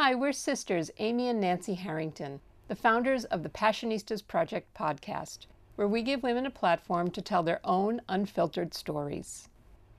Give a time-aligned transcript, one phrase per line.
[0.00, 5.88] Hi, we're sisters Amy and Nancy Harrington, the founders of the Passionistas Project podcast, where
[5.88, 9.48] we give women a platform to tell their own unfiltered stories.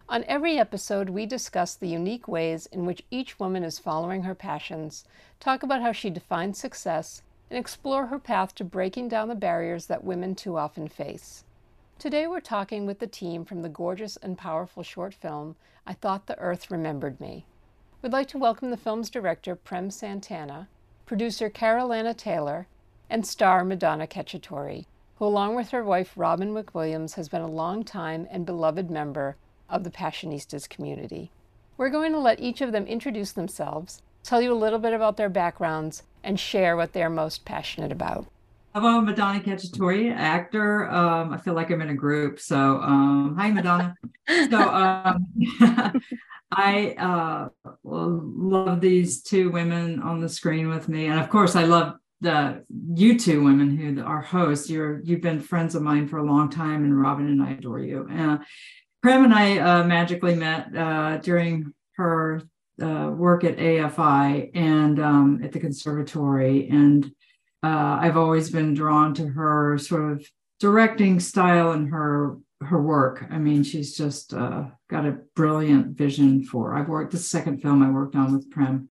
[0.08, 4.34] On every episode, we discuss the unique ways in which each woman is following her
[4.34, 5.04] passions,
[5.42, 9.88] talk about how she defines success, and explore her path to breaking down the barriers
[9.88, 11.44] that women too often face.
[11.98, 16.28] Today, we're talking with the team from the gorgeous and powerful short film, I Thought
[16.28, 17.46] the Earth Remembered Me.
[18.02, 20.70] We'd like to welcome the film's director, Prem Santana,
[21.06, 22.66] producer Carylanna Taylor,
[23.10, 24.86] and star Madonna Cacciatore,
[25.18, 29.36] who, along with her wife Robin McWilliams, has been a long time and beloved member
[29.70, 31.30] of the Passionistas community.
[31.76, 35.18] We're going to let each of them introduce themselves, tell you a little bit about
[35.18, 38.28] their backgrounds, and share what they're most passionate about.
[38.74, 40.90] Hello, Madonna Cacciatore, actor.
[40.90, 42.40] Um, I feel like I'm in a group.
[42.40, 43.94] So, um, hi, Madonna.
[44.50, 45.26] so, um,
[46.52, 47.50] I uh,
[47.84, 52.66] love these two women on the screen with me, and of course, I love the
[52.94, 54.70] you two women who are hosts.
[54.70, 57.80] You're you've been friends of mine for a long time, and Robin and I adore
[57.80, 58.08] you.
[58.12, 58.40] Uh,
[59.02, 62.42] Prem and I uh, magically met uh, during her
[62.82, 67.06] uh, work at AFI and um, at the conservatory, and
[67.62, 70.28] uh, I've always been drawn to her sort of
[70.60, 73.26] directing style and her her work.
[73.30, 76.76] I mean, she's just uh, got a brilliant vision for.
[76.76, 78.90] I've worked the second film I worked on with Prem.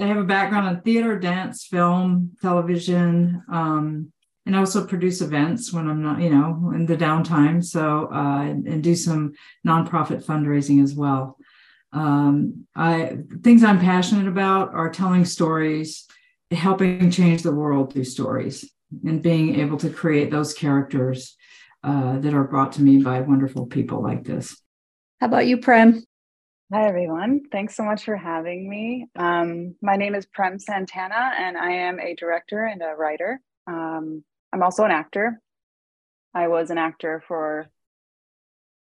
[0.00, 4.12] I have a background in theater, dance, film, television, um,
[4.46, 7.62] and also produce events when I'm not, you know, in the downtime.
[7.62, 9.34] So uh, and, and, do some
[9.66, 11.36] nonprofit fundraising as well.
[11.92, 16.06] Um, I things I'm passionate about are telling stories,
[16.50, 18.68] helping change the world through stories,
[19.04, 21.36] and being able to create those characters
[21.84, 24.60] uh, that are brought to me by wonderful people like this.
[25.20, 26.02] How about you, Prem?
[26.72, 27.42] Hi, everyone.
[27.50, 29.06] Thanks so much for having me.
[29.14, 33.40] Um, my name is Prem Santana, and I am a director and a writer.
[33.66, 35.40] Um, I'm also an actor.
[36.34, 37.68] I was an actor for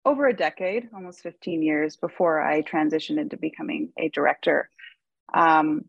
[0.03, 4.69] over a decade, almost 15 years, before I transitioned into becoming a director.
[5.34, 5.85] Um,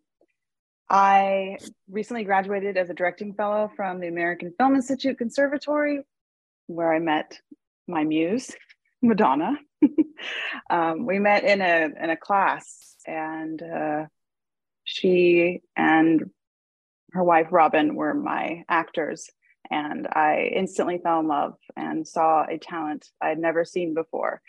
[0.91, 1.59] I
[1.91, 6.03] recently graduated as a directing fellow from the American Film Institute Conservatory,
[6.69, 7.41] where I met
[7.89, 8.55] my muse,
[9.03, 9.59] Madonna.
[10.71, 14.05] um, we met in a in a class, and uh,
[14.85, 16.31] she and
[17.13, 19.31] her wife Robin were my actors,
[19.71, 24.41] and I instantly fell in love and saw a talent I had never seen before,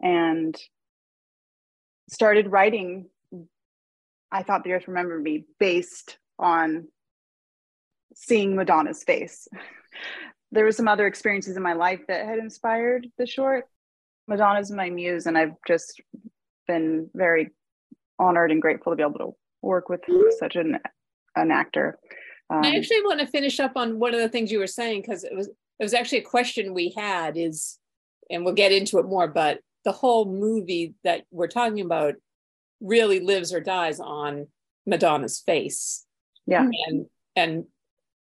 [0.00, 0.56] and
[2.10, 3.08] started writing.
[4.30, 6.88] I thought the Earth remembered me based on
[8.14, 9.48] seeing Madonna's face
[10.52, 13.64] there were some other experiences in my life that had inspired the short.
[14.28, 16.00] Madonna's my muse, and I've just
[16.68, 17.50] been very
[18.18, 20.02] honored and grateful to be able to work with
[20.38, 20.78] such an
[21.34, 21.98] an actor.
[22.50, 25.00] Um, I actually want to finish up on one of the things you were saying
[25.00, 27.78] because it was it was actually a question we had is,
[28.30, 32.14] and we'll get into it more, but the whole movie that we're talking about
[32.80, 34.46] really lives or dies on
[34.86, 36.04] Madonna's face.
[36.46, 36.68] Yeah.
[36.86, 37.64] And and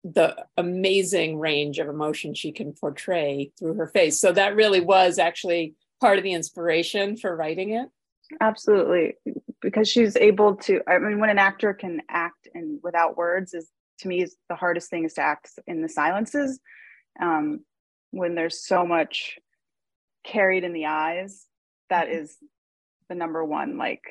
[0.04, 4.20] the amazing range of emotion she can portray through her face.
[4.20, 7.90] So that really was actually part of the inspiration for writing it.
[8.40, 9.16] Absolutely,
[9.62, 10.82] because she's able to.
[10.88, 14.56] I mean, when an actor can act and without words is to me is the
[14.56, 16.60] hardest thing is to act in the silences.
[17.20, 17.62] Um,
[18.12, 19.40] when there's so much
[20.24, 21.46] carried in the eyes,
[21.90, 22.46] that mm-hmm.
[23.10, 24.04] the number one like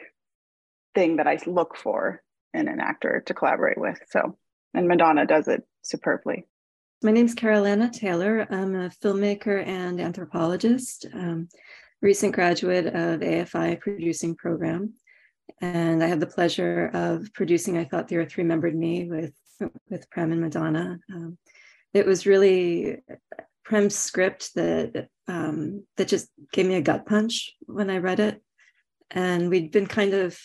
[0.94, 2.22] thing that I look for
[2.53, 3.98] in an actor to collaborate with.
[4.10, 4.37] So,
[4.75, 6.44] and Madonna does it superbly.
[7.03, 8.47] My name is Carylanna Taylor.
[8.50, 11.49] I'm a filmmaker and anthropologist, um,
[12.03, 14.94] recent graduate of AFI producing program.
[15.62, 19.32] And I had the pleasure of producing I Thought the Earth Remembered Me with,
[19.88, 20.98] with Prem and Madonna.
[21.12, 21.38] Um,
[21.94, 22.98] it was really
[23.65, 28.43] Prem's script that um, that just gave me a gut punch when I read it.
[29.10, 30.38] And we'd been kind of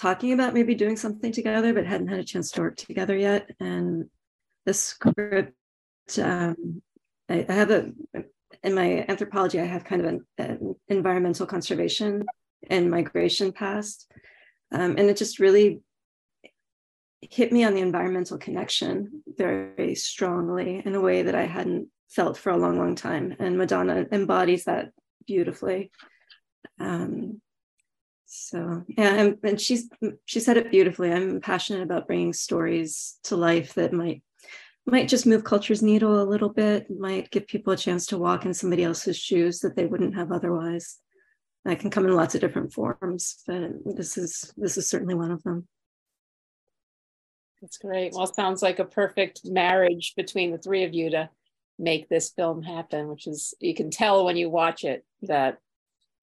[0.00, 3.50] talking about maybe doing something together, but hadn't had a chance to work together yet.
[3.60, 4.08] And
[4.66, 5.54] the script
[6.20, 6.82] um,
[7.28, 7.92] I, I, have a
[8.62, 12.24] in my anthropology i have kind of an, an environmental conservation
[12.68, 14.10] and migration past
[14.72, 15.80] um, and it just really
[17.20, 22.36] hit me on the environmental connection very strongly in a way that i hadn't felt
[22.36, 24.90] for a long long time and madonna embodies that
[25.26, 25.90] beautifully.
[26.78, 27.40] Um,
[28.26, 29.88] so yeah and, and she's
[30.24, 34.22] she said it beautifully i'm passionate about bringing stories to life that might
[34.86, 38.44] might just move culture's needle a little bit, might give people a chance to walk
[38.44, 40.98] in somebody else's shoes that they wouldn't have otherwise.
[41.64, 45.30] That can come in lots of different forms, but this is this is certainly one
[45.30, 45.66] of them.
[47.62, 48.12] That's great.
[48.12, 51.30] Well, sounds like a perfect marriage between the three of you to
[51.78, 55.56] make this film happen, which is, you can tell when you watch it that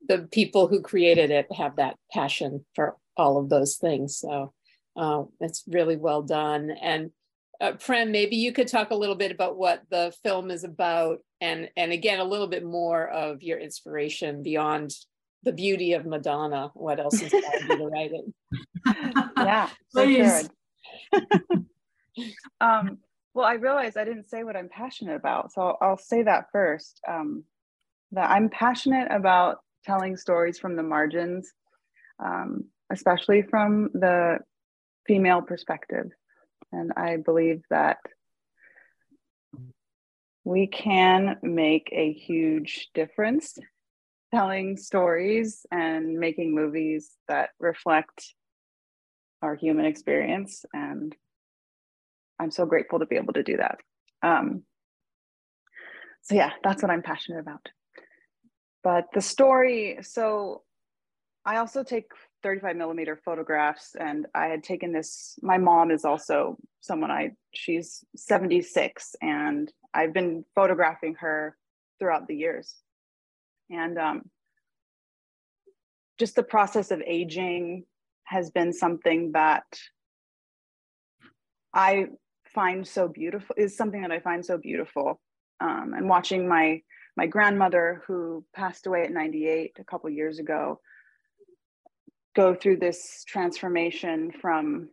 [0.08, 4.18] the people who created it have that passion for all of those things.
[4.18, 4.54] So
[4.96, 6.70] uh, it's really well done.
[6.70, 7.10] And
[7.62, 11.20] uh, Prem, maybe you could talk a little bit about what the film is about,
[11.40, 14.92] and and again a little bit more of your inspiration beyond
[15.44, 16.72] the beauty of Madonna.
[16.74, 18.26] What else inspired you to write it?
[19.38, 20.50] Yeah, Please.
[22.62, 22.98] um,
[23.34, 26.46] well, I realized I didn't say what I'm passionate about, so I'll, I'll say that
[26.52, 27.00] first.
[27.08, 27.44] Um,
[28.12, 31.52] that I'm passionate about telling stories from the margins,
[32.24, 34.40] um, especially from the
[35.08, 36.12] female perspective,
[36.72, 37.98] and I believe that
[40.44, 43.58] we can make a huge difference
[44.34, 48.34] telling stories and making movies that reflect
[49.42, 50.66] our human experience.
[50.74, 51.16] And
[52.40, 53.78] i'm so grateful to be able to do that.
[54.24, 54.64] Um,
[56.24, 57.68] so yeah that's what i'm passionate about.
[58.84, 60.64] But the story so
[61.46, 62.12] i also take
[62.44, 68.04] 35 millimeter photographs and i had taken this my mom is also someone i she's
[68.16, 71.56] 76 and i've been photographing her
[72.00, 72.76] throughout the years
[73.70, 74.24] and um,
[76.20, 77.86] just the process of aging
[78.26, 79.64] has been something that
[81.74, 82.08] I
[82.54, 85.20] find so beautiful is something that I find so beautiful.
[85.60, 86.82] Um, and watching my
[87.18, 90.80] my grandmother who passed away at 98 a couple years ago
[92.36, 94.90] go through this transformation from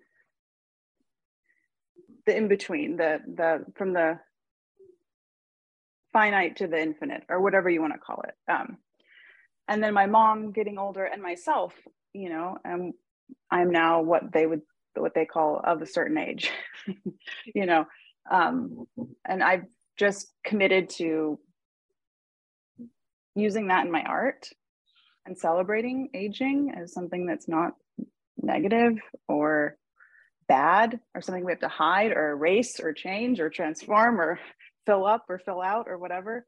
[2.27, 4.19] the in between the the from the
[6.13, 8.35] finite to the infinite or whatever you want to call it.
[8.51, 8.79] Um,
[9.69, 11.75] and then my mom getting older and myself
[12.15, 12.95] you know and
[13.51, 14.63] i'm now what they would
[14.95, 16.51] what they call of a certain age
[17.55, 17.85] you know.
[18.31, 18.87] Um,
[19.27, 19.65] and i've
[19.97, 21.39] just committed to
[23.35, 24.49] using that in my art
[25.27, 27.73] and celebrating aging as something that's not
[28.41, 29.77] negative or
[30.47, 34.39] bad or something we have to hide or erase or change or transform or
[34.87, 36.47] fill up or fill out or whatever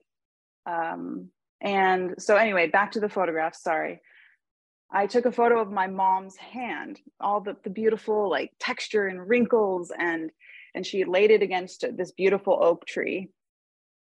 [0.67, 1.31] um,
[1.61, 3.55] and so, anyway, back to the photograph.
[3.55, 4.01] Sorry.
[4.93, 9.29] I took a photo of my mom's hand, all the, the beautiful like texture and
[9.29, 10.31] wrinkles, and
[10.75, 13.29] and she laid it against this beautiful oak tree.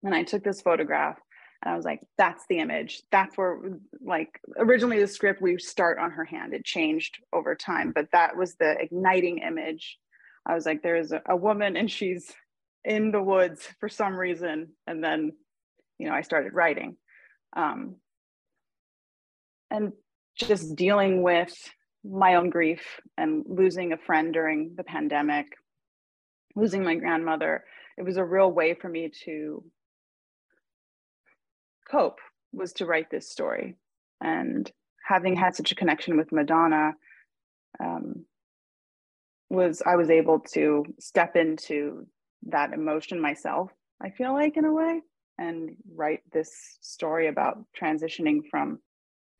[0.02, 1.19] And I took this photograph,
[1.62, 3.03] and I was like, "That's the image.
[3.11, 3.59] That's where
[4.05, 6.55] like originally the script we start on her hand.
[6.55, 9.99] It changed over time, but that was the igniting image.
[10.44, 12.32] I was like, "There's a, a woman, and she's
[12.85, 15.32] in the woods for some reason." And then,
[15.99, 16.97] you know, I started writing
[17.55, 17.97] um,
[19.70, 19.93] and
[20.37, 21.55] just dealing with
[22.05, 25.47] my own grief and losing a friend during the pandemic,
[26.56, 27.65] losing my grandmother,
[27.97, 29.62] it was a real way for me to
[31.93, 32.19] cope
[32.53, 33.77] was to write this story.
[34.23, 34.71] And
[35.06, 36.94] having had such a connection with Madonna,
[37.81, 38.25] um,
[39.50, 42.06] was I was able to step into
[42.49, 45.03] that emotion myself, I feel like in a way
[45.39, 48.79] and write this story about transitioning from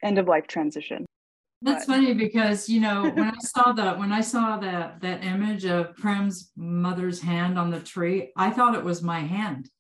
[0.03, 1.07] end of life transition.
[1.63, 1.95] That's but.
[1.95, 5.97] funny because you know when I saw that when I saw that that image of
[5.97, 9.71] Prem's mother's hand on the tree, I thought it was my hand.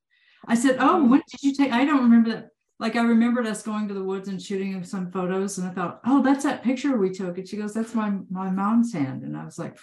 [0.47, 1.11] I said, "Oh, mm.
[1.11, 2.49] when did you take?" I don't remember that.
[2.83, 6.01] Like I remembered us going to the woods and shooting some photos, and I thought,
[6.05, 9.37] "Oh, that's that picture we took." And she goes, "That's my my mom's hand," and
[9.37, 9.79] I was like,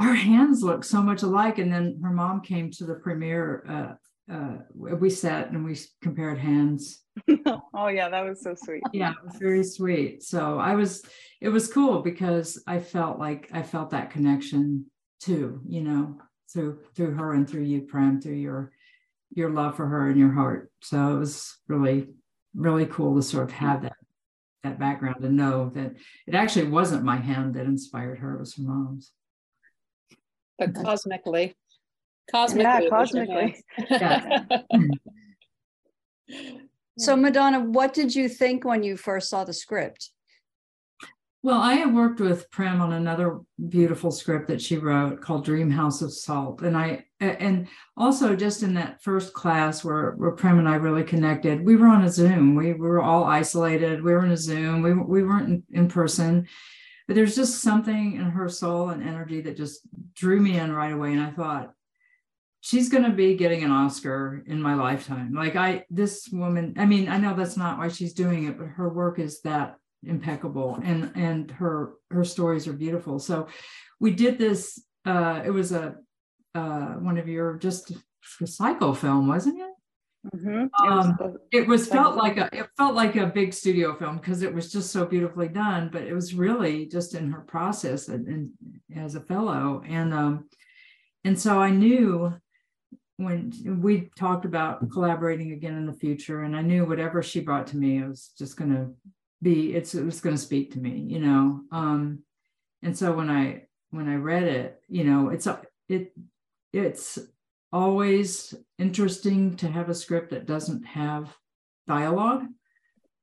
[0.00, 3.64] "Our hands look so much alike." And then her mom came to the premiere
[4.28, 7.04] uh, uh, we sat and we compared hands.
[7.74, 8.82] oh yeah, that was so sweet.
[8.92, 10.24] Yeah, it was very sweet.
[10.24, 11.04] So I was,
[11.40, 14.86] it was cool because I felt like I felt that connection
[15.20, 15.60] too.
[15.64, 16.18] You know,
[16.52, 18.72] through through her and through you, Prem, through your
[19.32, 20.70] your love for her and your heart.
[20.80, 22.08] So it was really
[22.54, 23.96] really cool to sort of have that
[24.64, 25.94] that background and know that
[26.26, 29.12] it actually wasn't my hand that inspired her; it was her mom's.
[30.58, 31.54] But cosmically,
[32.30, 32.64] Cosmically.
[32.64, 33.56] Yeah, cosmically.
[36.98, 40.10] so, Madonna, what did you think when you first saw the script?
[41.42, 45.70] Well, I have worked with Prem on another beautiful script that she wrote called Dream
[45.70, 46.60] House of Salt.
[46.60, 47.66] And I and
[47.96, 51.86] also just in that first class where, where Prem and I really connected, we were
[51.86, 52.56] on a Zoom.
[52.56, 54.02] We, we were all isolated.
[54.02, 54.82] We were in a Zoom.
[54.82, 56.46] We, we weren't in, in person.
[57.06, 59.80] But there's just something in her soul and energy that just
[60.14, 61.12] drew me in right away.
[61.12, 61.72] And I thought,
[62.60, 65.32] she's going to be getting an Oscar in my lifetime.
[65.32, 68.68] Like I, this woman, I mean, I know that's not why she's doing it, but
[68.68, 73.18] her work is that impeccable and, and her, her stories are beautiful.
[73.18, 73.48] So
[73.98, 75.96] we did this uh, it was a
[76.54, 77.92] uh, one of your just
[78.40, 79.70] a psycho film, wasn't it?
[80.36, 80.64] Mhm.
[80.66, 84.18] It was Um, It was felt like a it felt like a big studio film
[84.18, 88.08] because it was just so beautifully done, but it was really just in her process
[88.08, 88.50] and, and
[88.94, 89.82] as a fellow.
[89.86, 90.48] And um
[91.24, 92.34] and so I knew
[93.16, 93.52] when
[93.82, 97.78] we talked about collaborating again in the future, and I knew whatever she brought to
[97.78, 98.90] me, it was just gonna
[99.42, 101.62] be it's it was gonna speak to me, you know.
[101.72, 102.20] Um
[102.82, 105.48] and so when I when I read it, you know, it's
[105.88, 106.12] it
[106.72, 107.18] it's
[107.72, 111.34] always interesting to have a script that doesn't have
[111.86, 112.44] dialogue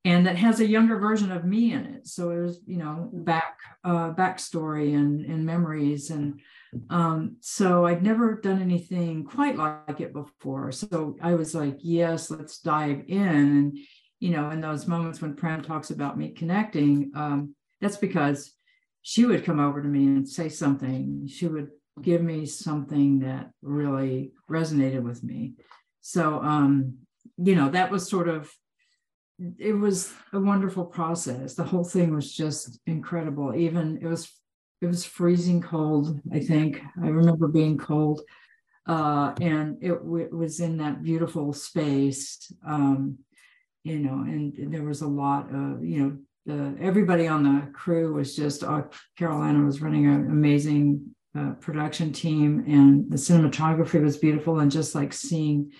[0.04, 2.06] and that has a younger version of me in it.
[2.06, 6.40] So it was you know back uh backstory and and memories and
[6.90, 10.72] um so i'd never done anything quite like it before.
[10.72, 13.28] So i was like yes let's dive in.
[13.28, 13.78] And
[14.20, 18.52] you know in those moments when prem talks about me connecting um that's because
[19.02, 21.68] she would come over to me and say something she would
[22.02, 25.54] give me something that really resonated with me.
[26.00, 26.98] So, um,
[27.36, 28.50] you know, that was sort of,
[29.58, 31.54] it was a wonderful process.
[31.54, 33.54] The whole thing was just incredible.
[33.54, 34.32] Even it was,
[34.80, 36.20] it was freezing cold.
[36.32, 38.20] I think I remember being cold,
[38.86, 42.50] uh, and it, it was in that beautiful space.
[42.66, 43.18] Um,
[43.88, 46.16] you know, and there was a lot of, you know,
[46.46, 48.82] the, everybody on the crew was just, uh,
[49.18, 54.94] Carylanna was running an amazing uh, production team and the cinematography was beautiful and just
[54.94, 55.70] like seeing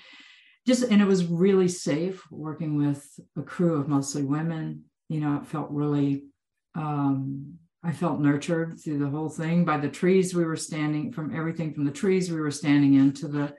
[0.66, 3.02] just and it was really safe working with
[3.38, 4.84] a crew of mostly women.
[5.08, 6.24] You know it felt really
[6.74, 11.34] um i felt nurtured through the whole thing by the trees we were standing from
[11.34, 13.54] everything from the trees we were standing in to the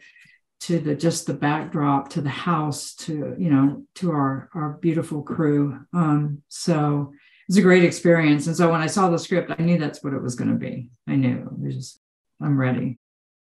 [0.61, 5.21] to the just the backdrop to the house to you know to our our beautiful
[5.21, 7.11] crew um so
[7.49, 8.45] it's a great experience.
[8.45, 10.55] And so when I saw the script, I knew that's what it was going to
[10.55, 10.91] be.
[11.07, 11.99] I knew it just,
[12.39, 12.99] I'm ready.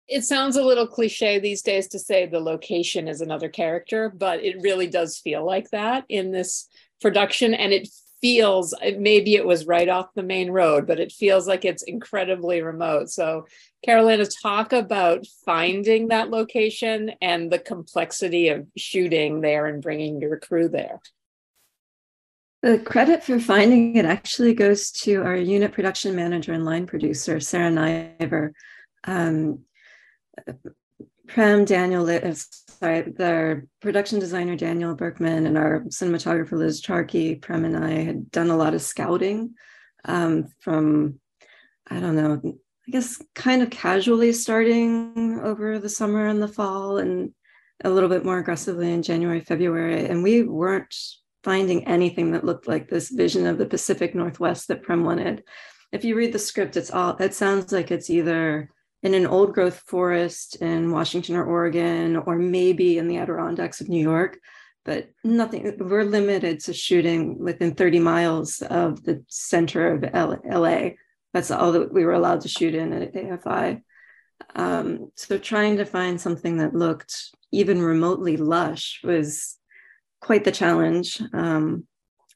[0.08, 4.42] It sounds a little cliche these days to say the location is another character, but
[4.42, 6.68] it really does feel like that in this
[7.02, 7.52] production.
[7.52, 7.88] And it
[8.20, 12.62] feels, maybe it was right off the main road, but it feels like it's incredibly
[12.62, 13.10] remote.
[13.10, 13.46] So,
[13.86, 20.38] Carylanna, talk about finding that location and the complexity of shooting there and bringing your
[20.38, 21.00] crew there.
[22.62, 27.38] The credit for finding it actually goes to our unit production manager and line producer,
[27.38, 28.52] Sarah Niver.
[29.04, 29.60] Um,
[31.28, 37.64] Prem, Daniel, uh, sorry, the production designer, Daniel Berkman, and our cinematographer, Liz Charkey, Prem
[37.64, 39.54] and I had done a lot of scouting
[40.04, 41.20] um, from,
[41.88, 46.98] I don't know, I guess kind of casually starting over the summer and the fall
[46.98, 47.32] and
[47.84, 50.06] a little bit more aggressively in January, February.
[50.06, 50.94] And we weren't
[51.44, 55.44] finding anything that looked like this vision of the Pacific Northwest that Prem wanted.
[55.92, 58.70] If you read the script, it's all it sounds like it's either
[59.02, 63.88] in an old growth forest in Washington or Oregon, or maybe in the Adirondacks of
[63.88, 64.38] New York,
[64.84, 65.76] but nothing.
[65.78, 70.90] We're limited to shooting within 30 miles of the center of L- LA.
[71.32, 73.82] That's all that we were allowed to shoot in at AFI.
[74.54, 77.14] Um, so trying to find something that looked
[77.52, 79.56] even remotely lush was
[80.20, 81.20] quite the challenge.
[81.32, 81.86] Um,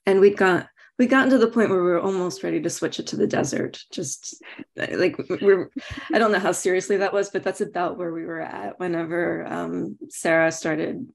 [0.07, 3.00] and we got we gotten to the point where we were almost ready to switch
[3.00, 3.82] it to the desert.
[3.90, 4.42] Just
[4.76, 5.70] like we're
[6.12, 9.46] I don't know how seriously that was, but that's about where we were at whenever
[9.46, 11.08] um, Sarah started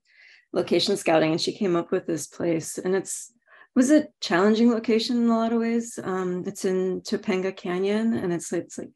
[0.54, 2.78] location scouting and she came up with this place.
[2.78, 3.32] And it's
[3.76, 6.00] was a challenging location in a lot of ways.
[6.02, 8.90] Um, it's in Topanga Canyon and it's it's like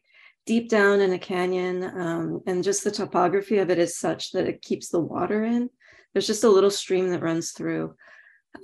[0.45, 1.83] deep down in a canyon.
[1.83, 5.69] Um, and just the topography of it is such that it keeps the water in
[6.13, 7.95] there's just a little stream that runs through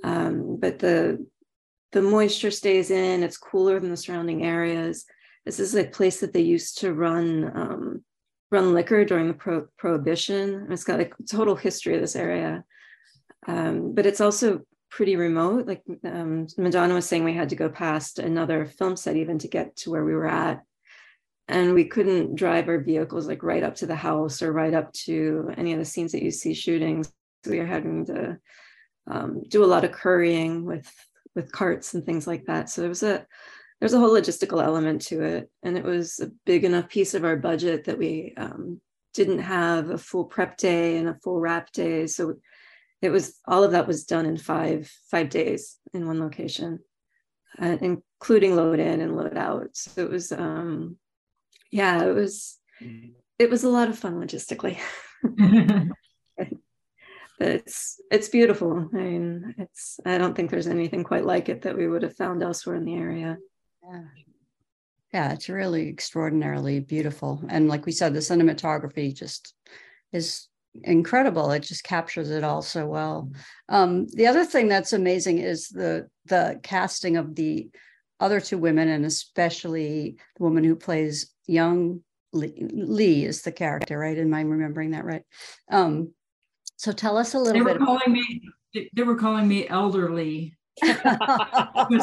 [0.04, 1.24] um, but the
[1.92, 5.06] the moisture stays in it's cooler than the surrounding areas.
[5.44, 8.04] This is a place that they used to run um,
[8.50, 10.68] run liquor during the pro- prohibition.
[10.70, 12.64] It's got a total history of this area.
[13.46, 17.68] Um, but it's also pretty remote like um, madonna was saying we had to go
[17.68, 20.62] past another film set even to get to where we were at.
[21.46, 24.92] And we couldn't drive our vehicles like right up to the house or right up
[25.04, 27.04] to any of the scenes that you see shooting
[27.46, 28.38] we are having to
[29.06, 30.90] um, do a lot of currying with
[31.34, 32.70] with carts and things like that.
[32.70, 33.26] So there was a
[33.80, 37.24] there's a whole logistical element to it, and it was a big enough piece of
[37.24, 38.80] our budget that we um,
[39.14, 42.06] didn't have a full prep day and a full wrap day.
[42.06, 42.36] So
[43.00, 46.80] it was all of that was done in five five days in one location,
[47.60, 49.68] uh, including load in and load out.
[49.74, 50.96] So it was um,
[51.70, 52.58] yeah, it was
[53.38, 54.78] it was a lot of fun logistically.
[57.40, 58.88] it's it's beautiful.
[58.92, 62.16] I mean, it's I don't think there's anything quite like it that we would have
[62.16, 63.36] found elsewhere in the area.
[63.82, 64.02] Yeah.
[65.12, 67.42] Yeah, it's really extraordinarily beautiful.
[67.48, 69.54] And like we said, the cinematography just
[70.12, 71.50] is incredible.
[71.50, 73.32] It just captures it all so well.
[73.70, 77.70] Um, the other thing that's amazing is the the casting of the
[78.20, 82.02] other two women, and especially the woman who plays young
[82.32, 84.18] Lee, Lee is the character, right?
[84.18, 85.22] Am I remembering that right?
[85.70, 86.12] Um,
[86.78, 87.84] so tell us a little they were bit.
[87.84, 88.40] Calling me,
[88.94, 92.02] they were calling me elderly, which,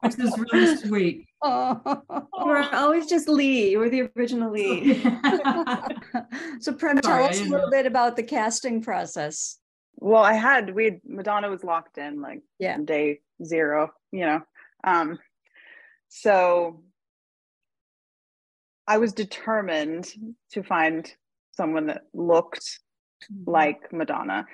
[0.00, 1.26] which is really sweet.
[1.42, 2.02] Oh.
[2.44, 3.76] We're always just Lee.
[3.76, 5.00] We're the original Lee.
[6.60, 7.70] so Prem, tell Sorry, I us a little know.
[7.70, 9.58] bit about the casting process.
[10.00, 12.78] Well, I had we had, Madonna was locked in like Yeah.
[12.84, 14.40] day zero, you know.
[14.82, 15.18] Um
[16.08, 16.82] so
[18.88, 20.12] I was determined
[20.52, 21.12] to find
[21.52, 22.80] someone that looked
[23.46, 24.46] like Madonna.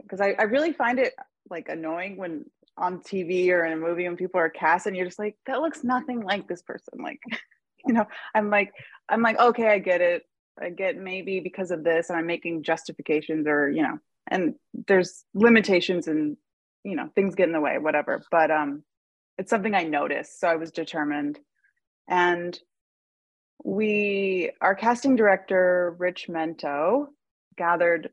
[0.00, 1.14] Because I, I really find it
[1.50, 2.44] like annoying when
[2.76, 5.60] on TV or in a movie when people are cast and you're just like that
[5.60, 7.00] looks nothing like this person.
[7.02, 7.20] Like
[7.86, 8.72] you know I'm like
[9.08, 10.24] I'm like okay I get it.
[10.60, 14.54] I get maybe because of this and I'm making justifications or you know and
[14.86, 16.36] there's limitations and
[16.82, 18.22] you know things get in the way whatever.
[18.30, 18.82] But um
[19.38, 21.38] it's something I noticed so I was determined.
[22.08, 22.58] And
[23.62, 27.06] we our casting director Rich Mento
[27.56, 28.10] gathered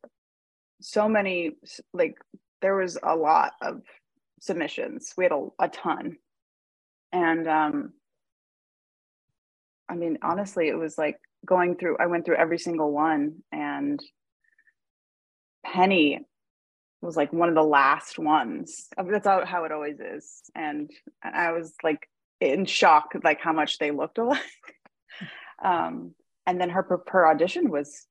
[0.81, 1.51] so many
[1.93, 2.15] like
[2.61, 3.81] there was a lot of
[4.39, 5.13] submissions.
[5.17, 6.17] We had a, a ton.
[7.13, 7.93] And um
[9.89, 13.99] i mean honestly it was like going through i went through every single one and
[15.65, 16.19] penny
[17.01, 18.87] was like one of the last ones.
[18.97, 20.41] Mean, that's how, how it always is.
[20.55, 20.89] And
[21.23, 22.07] i was like
[22.39, 24.39] in shock like how much they looked alike.
[25.63, 26.15] Um
[26.47, 28.07] and then her her audition was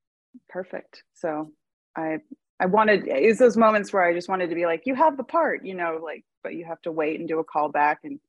[0.49, 1.51] perfect so
[1.97, 2.19] i
[2.61, 5.25] I wanted it's those moments where I just wanted to be like, you have the
[5.25, 8.21] part, you know, like, but you have to wait and do a callback and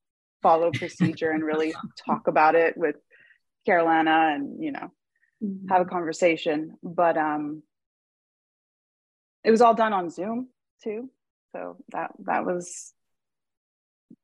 [0.41, 1.73] follow procedure and really
[2.05, 2.95] talk about it with
[3.67, 4.89] Carylanna and you know
[5.69, 6.77] have a conversation.
[6.81, 7.61] But um
[9.43, 10.47] it was all done on Zoom
[10.81, 11.09] too.
[11.51, 12.93] So that that was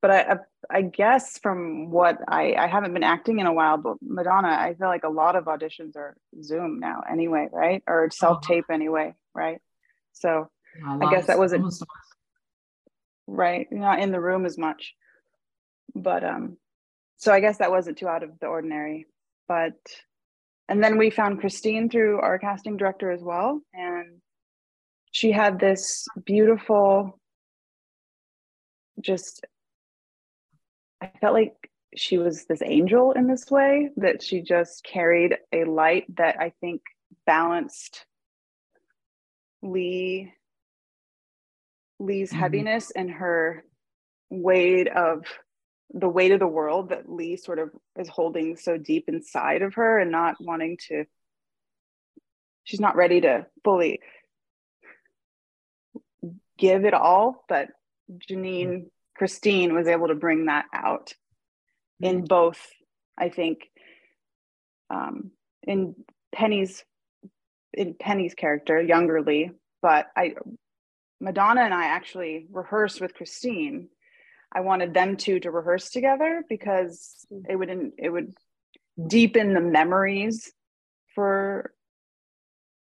[0.01, 0.37] but I, I
[0.69, 4.75] I guess from what I I haven't been acting in a while, but Madonna, I
[4.75, 7.83] feel like a lot of auditions are Zoom now anyway, right?
[7.87, 9.61] Or self tape anyway, right?
[10.13, 11.63] So Yeah, I guess that wasn't-
[13.27, 14.93] right you're not in the room as much
[15.93, 16.57] but um
[17.17, 19.05] so i guess that wasn't too out of the ordinary
[19.49, 19.73] but
[20.69, 24.21] and then we found christine through our casting director as well and
[25.11, 27.19] she had this beautiful
[29.01, 29.45] just
[31.01, 35.63] i felt like she was this angel in this way that she just carried a
[35.63, 36.81] light that i think
[37.25, 38.05] balanced
[39.61, 40.31] lee
[41.99, 42.37] Lee's Mhm.
[42.37, 43.65] heaviness and her
[44.29, 45.25] weight of
[45.89, 49.75] the weight of the world that Lee sort of is holding so deep inside of
[49.75, 51.05] her and not wanting to
[52.65, 54.01] she's not ready to fully
[56.57, 57.69] give it all but
[58.29, 61.13] Janine Christine was able to bring that out
[61.99, 62.27] in mm.
[62.27, 62.59] both
[63.17, 63.69] I think
[64.89, 65.31] um
[65.63, 65.95] in
[66.33, 66.83] Penny's
[67.73, 69.51] in Penny's character younger Lee
[69.81, 70.35] but I
[71.19, 73.89] Madonna and I actually rehearsed with Christine.
[74.53, 77.43] I wanted them two to rehearse together because mm.
[77.49, 78.33] it would it would
[79.07, 80.51] deepen the memories
[81.15, 81.73] for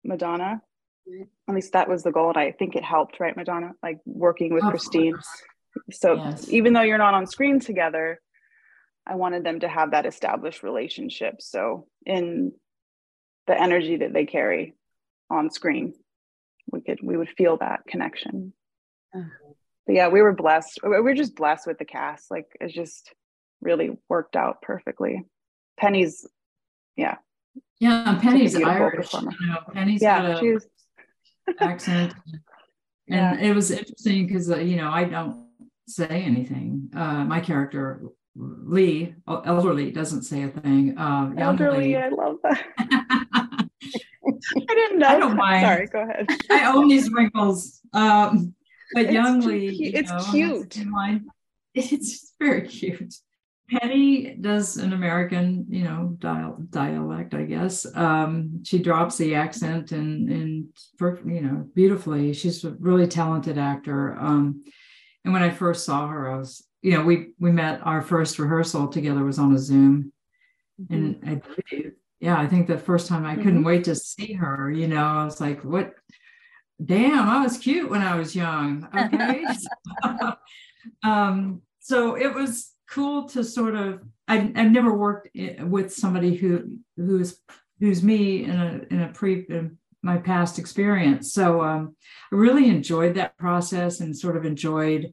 [0.04, 0.62] Madonna.
[1.08, 1.26] Mm.
[1.48, 3.72] At least that was the goal, and I think it helped, right, Madonna?
[3.82, 5.14] Like working with Of Christine.
[5.14, 5.42] course.
[5.92, 6.48] So Yes.
[6.50, 8.20] even though you're not on screen together,
[9.06, 11.40] I wanted them to have that established relationship.
[11.40, 12.52] So in
[13.46, 14.74] the energy that they carry
[15.30, 15.94] on screen,
[16.70, 18.52] we could we would feel that connection.
[19.14, 19.22] Uh.
[19.86, 20.80] But yeah, we were blessed.
[20.82, 22.30] We were just blessed with the cast.
[22.30, 23.14] Like it just
[23.60, 25.24] really worked out perfectly.
[25.78, 26.26] Penny's,
[26.96, 27.16] yeah,
[27.78, 29.12] Yeah, Penny's Irish.
[29.12, 30.60] You know, Penny's yeah, got a
[31.60, 32.14] accent.
[33.08, 35.45] And it was interesting because uh, you know I don't
[35.86, 36.90] say anything.
[36.94, 38.02] Uh, my character
[38.38, 40.98] Lee, elderly, doesn't say a thing.
[40.98, 41.88] Uh, elderly.
[41.88, 42.62] Lee- I love that.
[42.78, 45.08] I didn't know.
[45.08, 45.64] I don't mind.
[45.64, 46.26] Sorry, go ahead.
[46.50, 47.80] I own these wrinkles.
[47.92, 48.54] Um,
[48.92, 49.92] but It's young Lee.
[49.94, 50.78] It's know, cute.
[51.78, 53.14] It's very cute.
[53.68, 57.84] Penny does an American, you know, dial, dialect, I guess.
[57.94, 60.68] Um, she drops the accent and and
[61.26, 62.32] you know beautifully.
[62.32, 64.16] She's a really talented actor.
[64.18, 64.64] Um,
[65.26, 68.38] and when I first saw her, I was, you know, we we met our first
[68.38, 70.12] rehearsal together was on a Zoom,
[70.80, 70.94] mm-hmm.
[70.94, 73.64] and I believe, yeah, I think the first time I couldn't mm-hmm.
[73.64, 74.70] wait to see her.
[74.70, 75.94] You know, I was like, what?
[76.82, 78.88] Damn, I was cute when I was young.
[78.96, 79.44] Okay.
[81.02, 86.36] um, so it was cool to sort of I, I've never worked eh, with somebody
[86.36, 87.40] who who's
[87.80, 91.32] who's me in a in a pre in my past experience.
[91.32, 91.96] So um,
[92.32, 95.12] I really enjoyed that process and sort of enjoyed.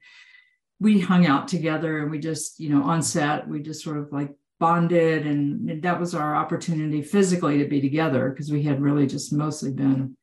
[0.79, 4.11] We hung out together and we just you know on set we just sort of
[4.11, 9.07] like bonded and that was our opportunity physically to be together because we had really
[9.07, 10.15] just mostly been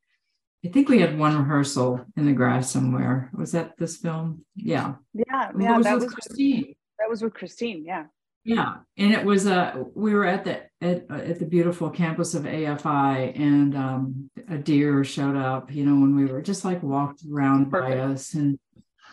[0.65, 3.31] I think we had one rehearsal in the grass somewhere.
[3.33, 4.45] Was that this film?
[4.55, 4.97] Yeah.
[5.15, 5.53] Yeah.
[5.59, 5.77] Yeah.
[5.79, 6.75] Was that was Christine.
[6.99, 7.85] That was with Christine.
[7.87, 8.05] Yeah.
[8.45, 12.35] Yeah, and it was a uh, we were at the at, at the beautiful campus
[12.35, 15.71] of AFI, and um, a deer showed up.
[15.71, 17.99] You know, when we were just like walked around Perfect.
[17.99, 18.59] by us, and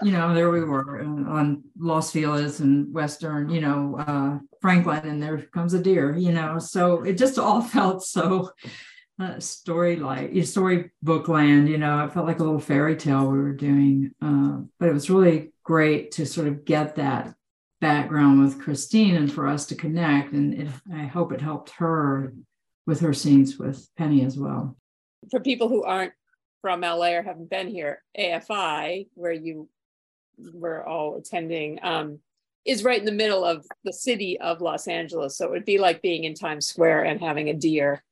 [0.01, 5.21] you know, there we were on Los Feliz and Western, you know, uh, Franklin, and
[5.21, 6.15] there comes a deer.
[6.15, 8.51] You know, so it just all felt so
[9.19, 11.67] uh, story like storybook land.
[11.67, 14.93] You know, it felt like a little fairy tale we were doing, uh, but it
[14.93, 17.33] was really great to sort of get that
[17.79, 20.33] background with Christine and for us to connect.
[20.33, 22.33] And it, I hope it helped her
[22.85, 24.77] with her scenes with Penny as well.
[25.29, 26.13] For people who aren't
[26.61, 29.69] from LA or haven't been here, AFI, where you
[30.37, 32.19] were all attending, um,
[32.65, 35.37] is right in the middle of the city of Los Angeles.
[35.37, 38.03] So it would be like being in Times Square and having a deer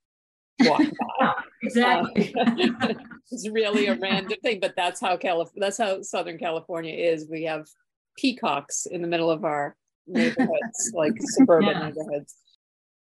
[0.61, 0.81] walk
[1.19, 1.33] by.
[1.63, 2.33] exactly.
[3.31, 7.27] it's really a random thing, but that's how Calif- that's how Southern California is.
[7.29, 7.67] We have
[8.15, 9.75] peacocks in the middle of our
[10.07, 11.89] neighborhoods, like suburban yeah.
[11.89, 12.35] neighborhoods.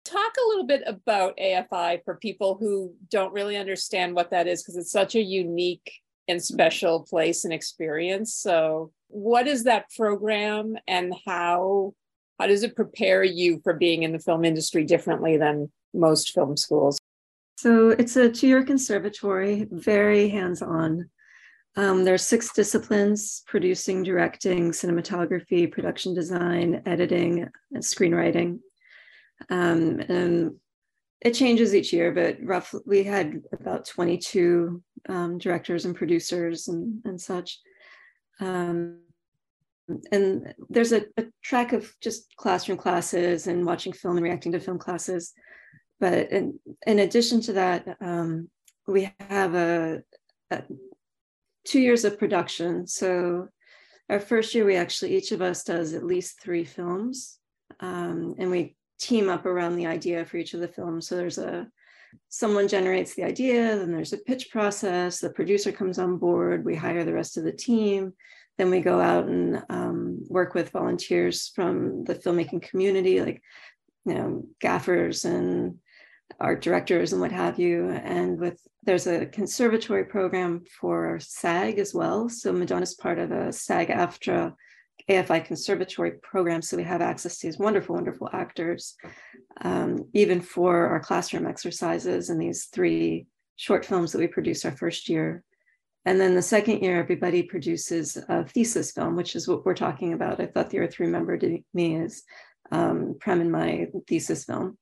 [0.04, 4.62] Talk a little bit about AFI for people who don't really understand what that is,
[4.62, 5.92] because it's such a unique
[6.28, 8.34] and special place and experience.
[8.34, 11.94] So, what is that program, and how
[12.38, 16.56] how does it prepare you for being in the film industry differently than most film
[16.56, 16.98] schools?
[17.58, 21.10] So, it's a two-year conservatory, very hands-on.
[21.76, 28.58] Um, there are six disciplines producing, directing, cinematography, production design, editing, and screenwriting.
[29.48, 30.56] Um, and
[31.20, 37.00] it changes each year, but roughly we had about 22 um, directors and producers and,
[37.04, 37.60] and such.
[38.40, 39.00] Um,
[40.12, 44.60] and there's a, a, track of just classroom classes and watching film and reacting to
[44.60, 45.32] film classes.
[45.98, 48.48] But in, in addition to that, um,
[48.86, 50.02] we have a,
[50.50, 50.62] a
[51.64, 52.86] two years of production.
[52.86, 53.48] So
[54.08, 57.38] our first year, we actually, each of us does at least three films.
[57.80, 61.08] Um, and we team up around the idea for each of the films.
[61.08, 61.68] So there's a,
[62.28, 66.74] someone generates the idea, then there's a pitch process, the producer comes on board, we
[66.74, 68.12] hire the rest of the team.
[68.58, 73.40] Then we go out and um, work with volunteers from the filmmaking community, like
[74.04, 75.78] you know, gaffers and
[76.38, 77.88] art directors and what have you.
[77.90, 82.28] And with there's a conservatory program for SAG as well.
[82.28, 84.54] So Madonna's part of a SAG AFTRA
[85.08, 86.62] AFI conservatory program.
[86.62, 88.96] So we have access to these wonderful, wonderful actors,
[89.60, 94.72] um, even for our classroom exercises and these three short films that we produce our
[94.72, 95.42] first year.
[96.06, 100.14] And then the second year, everybody produces a thesis film, which is what we're talking
[100.14, 100.40] about.
[100.40, 102.22] I thought the Earth remembered me as
[102.72, 104.78] um, Prem in my thesis film.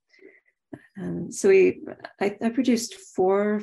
[0.98, 1.80] And so we,
[2.20, 3.62] I, I produced four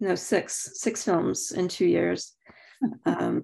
[0.00, 2.34] no six six films in two years
[3.06, 3.42] um,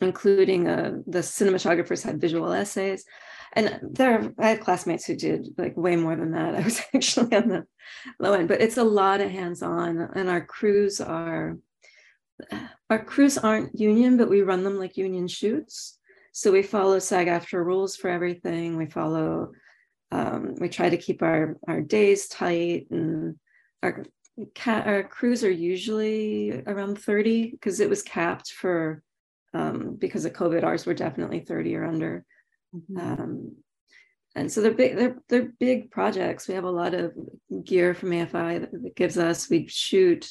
[0.00, 3.04] including uh, the cinematographers had visual essays.
[3.54, 6.54] And there i had classmates who did like way more than that.
[6.60, 7.66] I was actually on the
[8.20, 11.56] low end but it's a lot of hands-on and our crews are
[12.90, 15.98] our crews aren't union but we run them like union shoots.
[16.32, 18.76] So we follow SAG AFTRA rules for everything.
[18.76, 19.52] We follow
[20.16, 23.36] um, we try to keep our our days tight and
[23.82, 24.04] our
[24.66, 29.02] our crews are usually around 30 because it was capped for
[29.54, 30.64] um, because of COVID.
[30.64, 32.24] Ours were definitely 30 or under.
[32.74, 32.98] Mm-hmm.
[32.98, 33.56] Um,
[34.34, 36.46] and so they're big, they're, they're big projects.
[36.46, 37.14] We have a lot of
[37.64, 40.28] gear from AFI that, that gives us, we shoot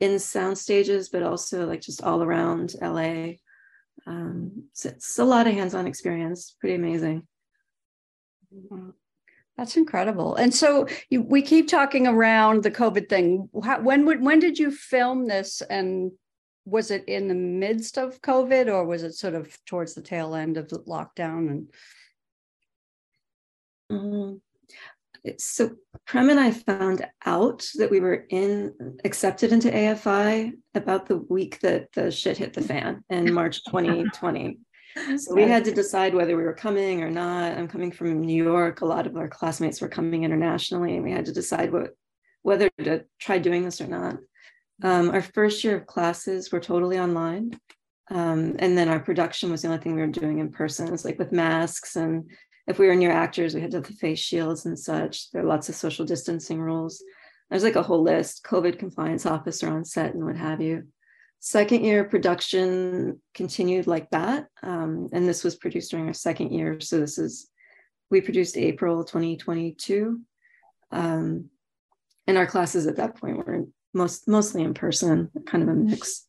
[0.00, 3.32] in sound stages, but also like just all around LA.
[4.06, 7.26] Um, so it's a lot of hands-on experience, pretty amazing.
[8.54, 8.90] Mm-hmm.
[9.56, 10.36] That's incredible.
[10.36, 13.50] And so you, we keep talking around the COVID thing.
[13.62, 15.60] How, when would when did you film this?
[15.60, 16.12] And
[16.64, 20.34] was it in the midst of COVID, or was it sort of towards the tail
[20.34, 21.50] end of the lockdown?
[21.50, 21.68] And
[23.90, 24.40] um,
[25.36, 25.72] so
[26.06, 31.60] Prem and I found out that we were in accepted into AFI about the week
[31.60, 34.58] that the shit hit the fan in March 2020.
[35.18, 37.56] So we had to decide whether we were coming or not.
[37.56, 38.80] I'm coming from New York.
[38.80, 41.94] A lot of our classmates were coming internationally, and we had to decide what
[42.42, 44.16] whether to try doing this or not.
[44.82, 47.58] Um, our first year of classes were totally online.
[48.10, 50.92] Um, and then our production was the only thing we were doing in person.
[50.92, 52.28] It's like with masks and
[52.66, 55.30] if we were near actors, we had to have the face shields and such.
[55.32, 57.02] There are lots of social distancing rules.
[57.48, 60.86] There's like a whole list, COVID compliance officer on set and what have you.
[61.42, 64.46] Second year production continued like that.
[64.62, 66.78] Um, and this was produced during our second year.
[66.80, 67.48] So this is,
[68.10, 70.20] we produced April 2022.
[70.92, 71.46] Um,
[72.26, 76.26] and our classes at that point were most mostly in person, kind of a mix.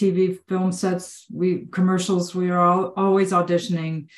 [0.00, 4.08] TV film sets, we commercials, we are all, always auditioning,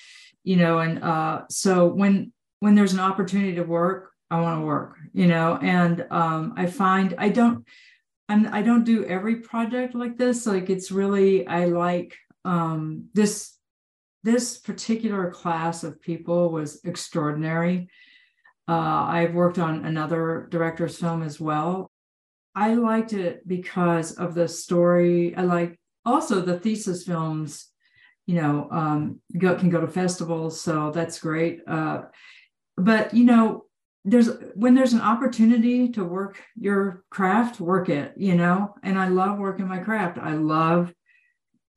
[0.44, 4.66] you know, and uh, so when when there's an opportunity to work, I want to
[4.66, 7.66] work, you know, and um, I find I don't
[8.30, 10.46] I'm I don't do every project like this.
[10.46, 13.57] Like it's really I like um, this
[14.24, 17.88] this particular class of people was extraordinary.
[18.66, 21.90] Uh, I've worked on another director's film as well,
[22.58, 25.32] I liked it because of the story.
[25.36, 27.68] I like also the thesis films,
[28.26, 31.60] you know, um, go, can go to festivals, so that's great.
[31.68, 32.06] Uh,
[32.76, 33.66] but you know,
[34.04, 38.74] there's when there's an opportunity to work your craft, work it, you know.
[38.82, 40.18] And I love working my craft.
[40.18, 40.92] I love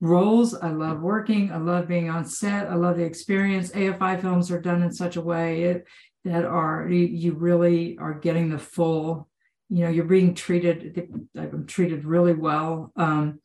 [0.01, 0.53] roles.
[0.53, 1.51] I love working.
[1.51, 2.67] I love being on set.
[2.67, 3.71] I love the experience.
[3.71, 5.87] AFI films are done in such a way it,
[6.25, 9.29] that are you, you really are getting the full
[9.71, 13.39] you know you're being treated i'm treated really well um,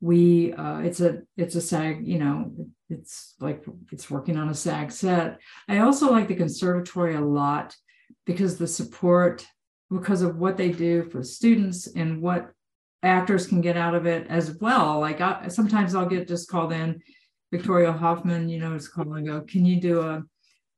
[0.00, 2.52] we uh, it's a it's a sag you know
[2.90, 7.74] it's like it's working on a sag set i also like the conservatory a lot
[8.26, 9.46] because the support
[9.90, 12.50] because of what they do for students and what
[13.02, 16.72] actors can get out of it as well like I, sometimes i'll get just called
[16.72, 17.00] in
[17.50, 20.22] victoria hoffman you know is calling go can you do a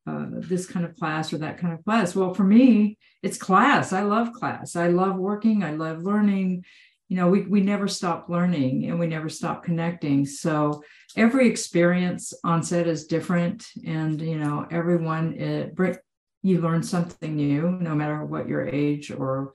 [0.06, 2.14] uh, this kind of class or that kind of class.
[2.14, 3.92] Well, for me, it's class.
[3.92, 4.74] I love class.
[4.74, 5.62] I love working.
[5.62, 6.64] I love learning.
[7.08, 10.26] You know, we, we never stop learning and we never stop connecting.
[10.26, 10.82] So
[11.16, 13.66] every experience on set is different.
[13.87, 15.78] And, you know, everyone, it,
[16.42, 19.54] you learn something new, no matter what your age or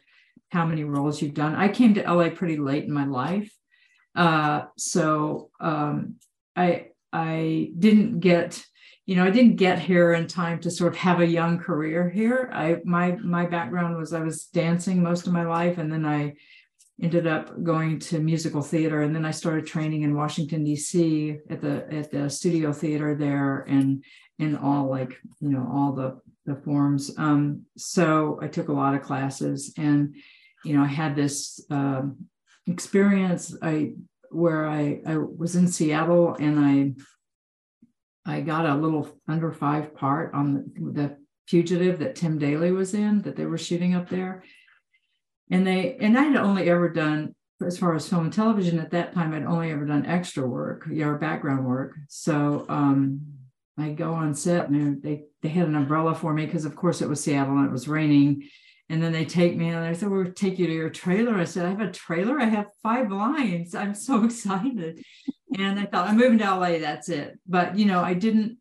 [0.49, 1.55] how many roles you've done.
[1.55, 3.51] I came to LA pretty late in my life.
[4.15, 6.15] Uh, so um,
[6.55, 8.63] I, I didn't get
[9.07, 12.09] you know, I didn't get here in time to sort of have a young career
[12.09, 12.49] here.
[12.53, 16.33] I my my background was I was dancing most of my life, and then I
[17.01, 21.37] ended up going to musical theater, and then I started training in Washington D.C.
[21.49, 24.03] at the at the studio theater there, and
[24.39, 27.09] in all like you know all the the forms.
[27.17, 30.15] Um, so I took a lot of classes, and
[30.63, 32.25] you know I had this um,
[32.65, 33.55] experience.
[33.61, 33.93] I
[34.29, 36.95] where I I was in Seattle, and
[38.25, 41.17] I I got a little under five part on the, the
[41.47, 44.43] fugitive that Tim Daly was in that they were shooting up there.
[45.49, 47.33] And they and I had only ever done
[47.65, 50.85] as far as film and television at that time, I'd only ever done extra work,
[50.91, 51.95] you know, background work.
[52.07, 53.21] So um,
[53.77, 57.01] I go on set and they they had an umbrella for me because of course
[57.01, 58.43] it was Seattle and it was raining.
[58.89, 61.35] And then they take me and they said, We'll take you to your trailer.
[61.35, 62.39] I said, I have a trailer.
[62.39, 63.75] I have five lines.
[63.75, 65.03] I'm so excited
[65.57, 66.79] and I thought I'm moving to LA.
[66.79, 67.39] That's it.
[67.47, 68.57] But you know, I didn't.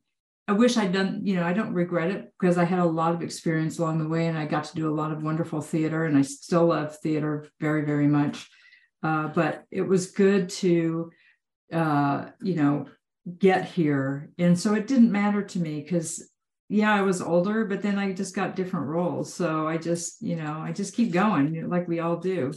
[0.49, 1.23] I wish I'd done.
[1.25, 4.09] You know, I don't regret it because I had a lot of experience along the
[4.09, 6.97] way, and I got to do a lot of wonderful theater, and I still love
[6.99, 8.49] theater very, very much.
[9.03, 11.11] Uh, but it was good to,
[11.73, 12.87] uh, you know,
[13.39, 16.31] get here, and so it didn't matter to me because
[16.69, 19.33] yeah, I was older, but then I just got different roles.
[19.33, 22.53] So I just, you know, I just keep going like we all do.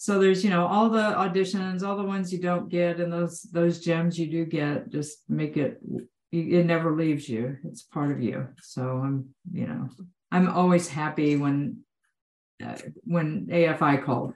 [0.00, 3.42] So there's you know all the auditions all the ones you don't get and those
[3.42, 5.80] those gems you do get just make it
[6.30, 7.56] it never leaves you.
[7.64, 8.46] It's part of you.
[8.62, 9.88] So i'm you know
[10.30, 11.78] i'm always happy when
[12.64, 14.34] uh, when afi called.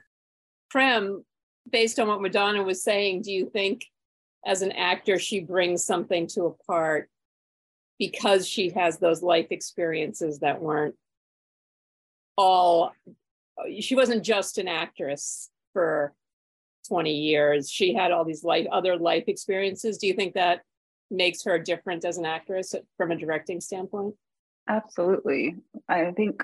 [0.69, 1.23] Prem
[1.71, 3.85] based on what madonna was saying do you think
[4.45, 7.09] as an actor she brings something to a part
[8.07, 10.95] because she has those life experiences that weren't
[12.37, 12.91] all
[13.79, 16.13] she wasn't just an actress for
[16.89, 17.69] 20 years.
[17.69, 19.97] She had all these life, other life experiences.
[19.97, 20.63] Do you think that
[21.09, 24.15] makes her different as an actress from a directing standpoint?
[24.67, 25.55] Absolutely.
[25.87, 26.43] I think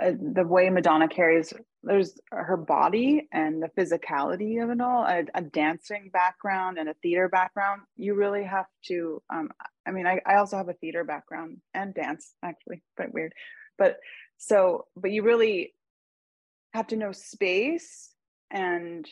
[0.00, 1.52] uh, the way Madonna carries,
[1.82, 6.94] there's her body and the physicality of it all, a, a, dancing background and a
[7.02, 7.82] theater background.
[7.96, 9.50] You really have to, um,
[9.86, 13.34] I mean, I, I also have a theater background and dance, actually, quite weird.
[13.76, 13.98] But
[14.38, 15.74] so, but you really
[16.72, 18.14] have to know space
[18.50, 19.06] and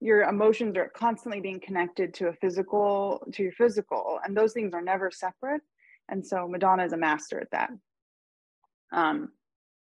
[0.00, 4.74] your emotions are constantly being connected to a physical, to your physical, and those things
[4.74, 5.60] are never separate.
[6.08, 7.70] And so Madonna is a master at that.
[8.92, 9.28] Um,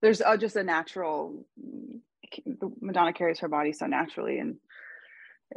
[0.02, 1.46] there's uh, just a natural
[2.80, 4.56] madonna carries her body so naturally and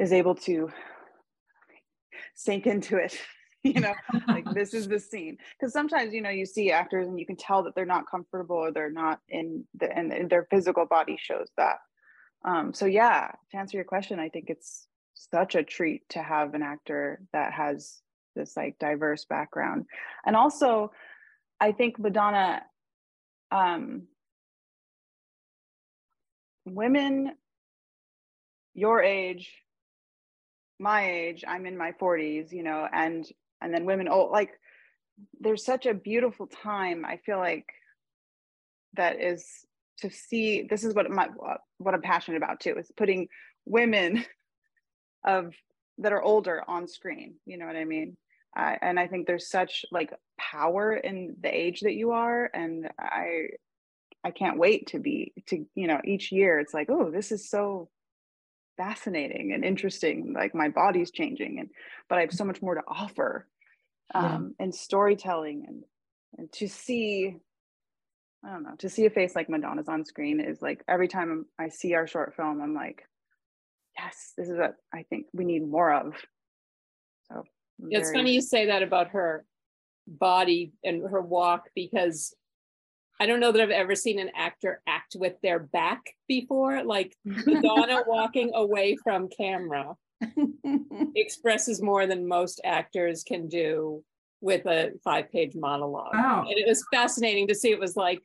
[0.00, 0.70] is able to
[2.34, 3.16] sink into it
[3.64, 3.94] you know
[4.28, 5.38] like this is the scene.
[5.58, 8.56] Because sometimes you know you see actors and you can tell that they're not comfortable
[8.56, 11.76] or they're not in the and their physical body shows that
[12.44, 16.52] um so yeah to answer your question i think it's such a treat to have
[16.54, 18.00] an actor that has
[18.36, 19.86] this like diverse background.
[20.26, 20.92] And also
[21.60, 22.62] i think madonna
[23.50, 24.02] um
[26.64, 27.32] women
[28.74, 29.50] your age
[30.78, 33.26] my age i'm in my 40s you know and
[33.60, 34.50] and then women oh like
[35.40, 37.66] there's such a beautiful time i feel like
[38.94, 39.64] that is
[39.98, 41.28] to see this is what my
[41.78, 43.28] what i'm passionate about too is putting
[43.64, 44.24] women
[45.24, 45.54] of
[45.98, 48.16] that are older on screen you know what i mean?
[48.56, 52.90] Uh, and i think there's such like power in the age that you are and
[52.98, 53.46] i
[54.24, 57.48] I can't wait to be to you know each year it's like oh this is
[57.48, 57.90] so
[58.76, 61.68] fascinating and interesting like my body's changing and
[62.08, 63.46] but I have so much more to offer
[64.14, 64.64] um yeah.
[64.64, 65.84] and storytelling and
[66.38, 67.36] and to see
[68.44, 71.44] I don't know to see a face like Madonna's on screen is like every time
[71.58, 73.02] I see our short film I'm like
[73.98, 76.14] yes this is what I think we need more of
[77.30, 77.44] so
[77.90, 79.44] it's funny you say that about her
[80.06, 82.34] body and her walk because
[83.20, 86.82] I don't know that I've ever seen an actor act with their back before.
[86.82, 89.94] Like Madonna walking away from camera
[91.14, 94.02] expresses more than most actors can do
[94.40, 96.14] with a five page monologue.
[96.14, 96.44] Wow.
[96.48, 97.70] And it was fascinating to see.
[97.70, 98.20] It was like,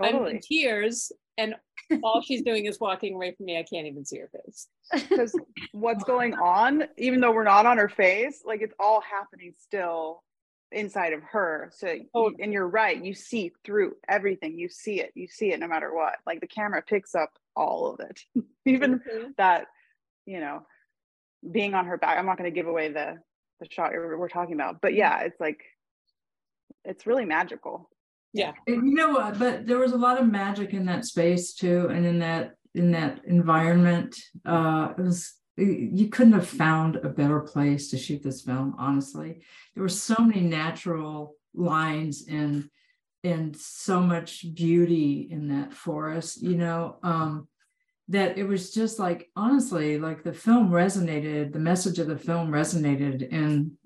[0.00, 0.30] totally.
[0.30, 1.54] I'm in tears and
[2.02, 3.58] all she's doing is walking away from me.
[3.58, 4.68] I can't even see her face.
[5.08, 5.34] Because
[5.72, 10.22] what's going on, even though we're not on her face, like it's all happening still
[10.72, 12.30] inside of her so oh.
[12.38, 15.92] and you're right you see through everything you see it you see it no matter
[15.92, 18.20] what like the camera picks up all of it
[18.66, 19.28] even mm-hmm.
[19.36, 19.66] that
[20.26, 20.62] you know
[21.50, 23.18] being on her back i'm not going to give away the
[23.58, 25.60] the shot we're talking about but yeah it's like
[26.84, 27.90] it's really magical
[28.32, 31.52] yeah and you know what but there was a lot of magic in that space
[31.52, 37.08] too and in that in that environment uh it was you couldn't have found a
[37.08, 39.42] better place to shoot this film honestly.
[39.74, 42.68] There were so many natural lines and
[43.22, 47.46] and so much beauty in that forest you know um
[48.08, 52.50] that it was just like honestly like the film resonated the message of the film
[52.50, 53.76] resonated in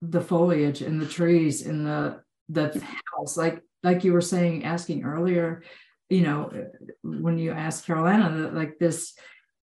[0.00, 2.68] the foliage and the trees in the the
[3.16, 3.36] house.
[3.36, 5.62] Like like you were saying asking earlier
[6.08, 6.68] you know
[7.02, 9.14] when you asked Carylanna like this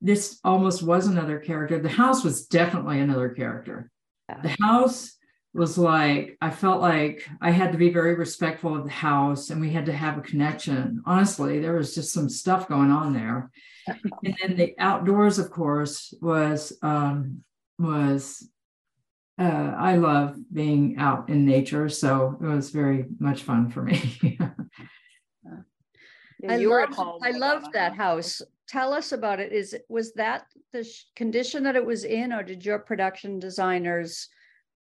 [0.02, 1.80] this almost was another character.
[1.80, 3.92] The house was definitely another character.
[4.30, 4.42] Yeah.
[4.42, 5.16] The house
[5.54, 9.60] was like, I felt like I had to be very respectful of the house and
[9.62, 11.04] we had to have a connection.
[11.06, 13.52] Honestly, there was just some stuff going on there.
[13.88, 17.44] and then the outdoors, of course, was um,
[17.78, 18.48] was
[19.40, 24.38] uh, I love being out in nature, so it was very much fun for me.
[26.48, 29.52] I love I loved that house tell us about it.
[29.52, 34.30] Is was that the condition that it was in, or did your production designers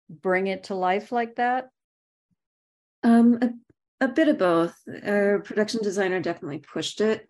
[0.09, 1.69] bring it to life like that?
[3.03, 4.75] Um, a, a bit of both.
[5.05, 7.27] Our production designer definitely pushed it.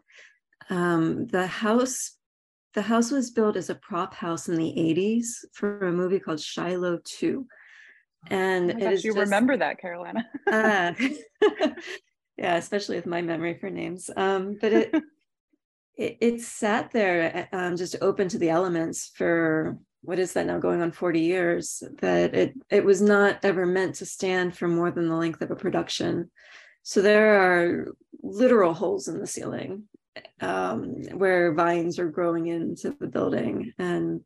[0.69, 2.17] Um, the house,
[2.73, 6.41] the house was built as a prop house in the '80s for a movie called
[6.41, 7.47] Shiloh Two,
[8.29, 10.25] and oh gosh, you just, remember that, Carylanna?
[10.47, 10.93] uh,
[12.37, 14.09] yeah, especially with my memory for names.
[14.15, 14.95] Um, but it
[15.95, 20.59] it, it sat there um, just open to the elements for what is that now
[20.59, 24.91] going on 40 years that it it was not ever meant to stand for more
[24.91, 26.29] than the length of a production.
[26.81, 29.83] So there are literal holes in the ceiling
[30.41, 34.21] um, where vines are growing into the building and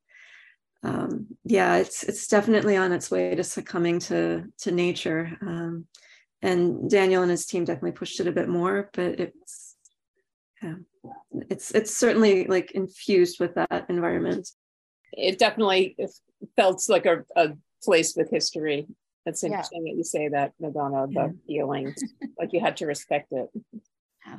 [0.84, 5.86] um, yeah it's it's definitely on its way to succumbing to to nature um,
[6.42, 9.67] and daniel and his team definitely pushed it a bit more but it's
[10.62, 10.76] yeah.
[11.50, 14.50] It's it's certainly like infused with that environment.
[15.14, 15.96] It definitely
[16.56, 17.50] felt like a, a
[17.84, 18.88] place with history.
[19.26, 19.92] That's interesting yeah.
[19.92, 21.30] that you say that, Madonna, the yeah.
[21.46, 21.94] feeling,
[22.40, 23.50] like you had to respect it.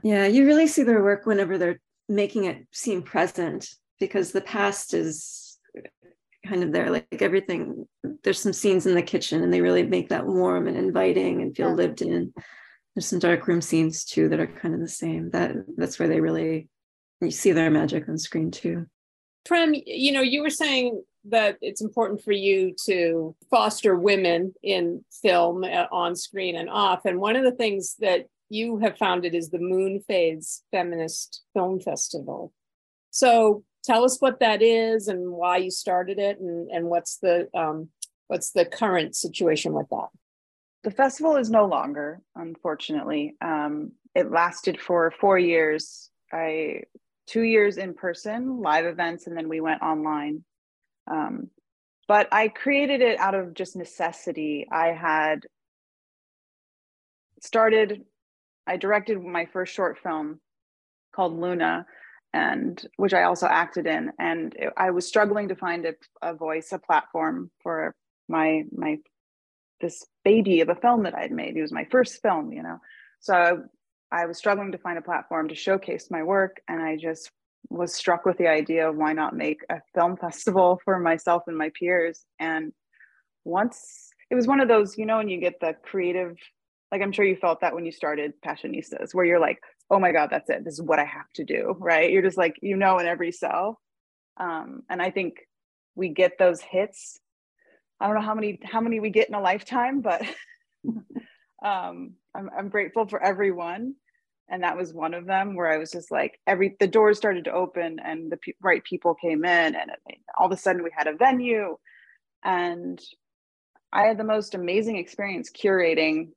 [0.03, 3.69] Yeah, you really see their work whenever they're making it seem present
[4.01, 5.59] because the past is
[6.47, 7.87] kind of there, like everything.
[8.25, 11.55] There's some scenes in the kitchen and they really make that warm and inviting and
[11.55, 11.75] feel yeah.
[11.75, 12.33] lived in.
[12.99, 15.31] There's some dark room scenes too that are kind of the same.
[15.31, 16.69] That that's where they really
[17.21, 18.87] you see their magic on screen too.
[19.45, 25.05] Prem, you know, you were saying that it's important for you to foster women in
[25.23, 27.05] film uh, on screen and off.
[27.05, 31.79] And one of the things that you have founded is the Moon Phase Feminist Film
[31.79, 32.53] Festival.
[33.13, 37.49] So tell us what that is and why you started it and, and what's the
[37.55, 37.91] um,
[38.27, 40.09] what's the current situation with that?
[40.89, 43.37] The festival is no longer, unfortunately.
[43.43, 46.09] Um, it lasted for four years.
[46.33, 46.85] I
[47.27, 50.45] two years in person, live events, and then we went online.
[51.07, 51.51] Um,
[52.07, 54.67] but I created it out of just necessity.
[54.73, 55.41] I had
[57.43, 58.05] started,
[58.67, 60.41] I directed my first short film
[61.15, 61.85] called Luna,
[62.33, 64.11] and which I also acted in.
[64.19, 67.95] And it, I was struggling to find a, a voice, a platform for
[68.27, 68.97] my my
[69.81, 71.57] this baby of a film that I'd made.
[71.57, 72.79] It was my first film, you know.
[73.21, 73.65] So
[74.11, 77.31] I was struggling to find a platform to showcase my work, and I just
[77.71, 81.57] was struck with the idea of why not make a film festival for myself and
[81.57, 82.25] my peers.
[82.39, 82.73] And
[83.45, 86.37] once it was one of those, you know, when you get the creative,
[86.93, 89.59] like I'm sure you felt that when you started Passionistas, where you're like,
[89.91, 90.65] oh my God, that's it.
[90.65, 92.11] This is what I have to do, right?
[92.11, 93.81] You're just like, you know, in every cell.
[94.37, 95.35] Um, and I think
[95.95, 97.19] we get those hits.
[98.01, 100.23] I don't know how many how many we get in a lifetime, but
[101.65, 103.95] um, I'm, I'm grateful for everyone.
[104.51, 107.45] And that was one of them where i was just like every the doors started
[107.45, 110.83] to open and the pe- right people came in and it, all of a sudden
[110.83, 111.77] we had a venue.
[112.45, 113.01] And
[113.93, 116.29] i had the most amazing experience curating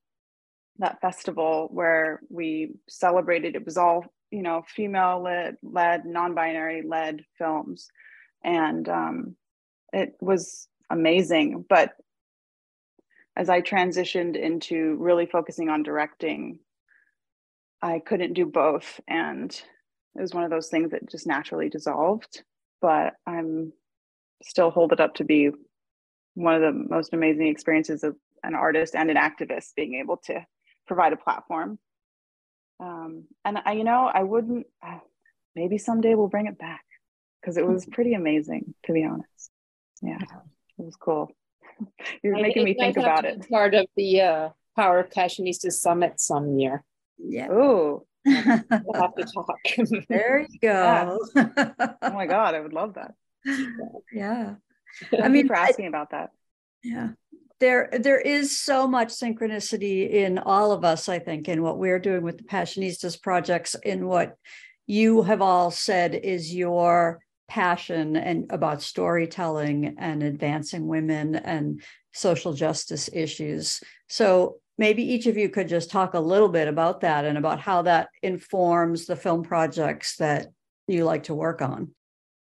[0.80, 3.55] that festival where we celebrated.
[3.55, 7.88] It was all you know female led led non-binary led films.
[8.43, 9.36] And um,
[9.93, 11.94] it was amazing but
[13.36, 16.60] as i transitioned into really focusing on directing
[17.82, 19.00] I couldn't do both.
[19.08, 19.52] And
[20.16, 22.44] it was one of those things that just naturally dissolved.
[22.82, 23.74] But I'm
[24.44, 25.52] still hold it up to be
[26.34, 30.46] one of the most amazing experiences of an artist and an activist being able to
[30.88, 31.78] provide a platform.
[32.80, 35.00] Um, and I, you know, I wouldn't, uh,
[35.56, 36.84] maybe someday we'll bring it back
[37.39, 39.52] because it was pretty amazing, to be honest.
[40.02, 40.18] Yeah,
[40.82, 41.32] it was cool.
[42.24, 43.48] You're making me think about it.
[43.50, 46.84] Part of the uh, Power of Passionistas Summit some year.
[47.18, 47.48] Yeah.
[47.52, 49.58] Oh, we'll have to talk.
[50.10, 51.20] there you go.
[51.36, 51.94] Yeah.
[52.02, 53.14] oh my God, I would love that.
[54.12, 54.56] Yeah.
[55.22, 56.32] I mean, for asking I, about that.
[56.84, 57.10] Yeah.
[57.60, 62.00] There, there is so much synchronicity in all of us, I think, in what we're
[62.00, 64.36] doing with the Passionistas projects, in what
[64.88, 67.20] you have all said is your
[67.52, 71.84] passion and about storytelling and advancing women and
[72.14, 73.82] social justice issues.
[74.08, 77.60] So maybe each of you could just talk a little bit about that and about
[77.60, 80.47] how that informs the film projects that
[80.88, 81.91] you like to work on.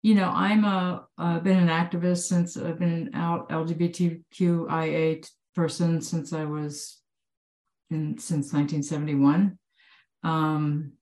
[0.04, 6.32] You know, I'm a uh, been an activist since I've been out LGBTQIA person since
[6.32, 6.99] I was
[7.89, 9.58] in since 1971.
[10.24, 10.93] Um,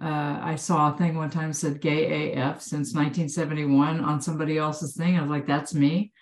[0.00, 4.96] uh, I saw a thing one time said gay AF since 1971 on somebody else's
[4.96, 5.16] thing.
[5.16, 6.12] I was like, that's me.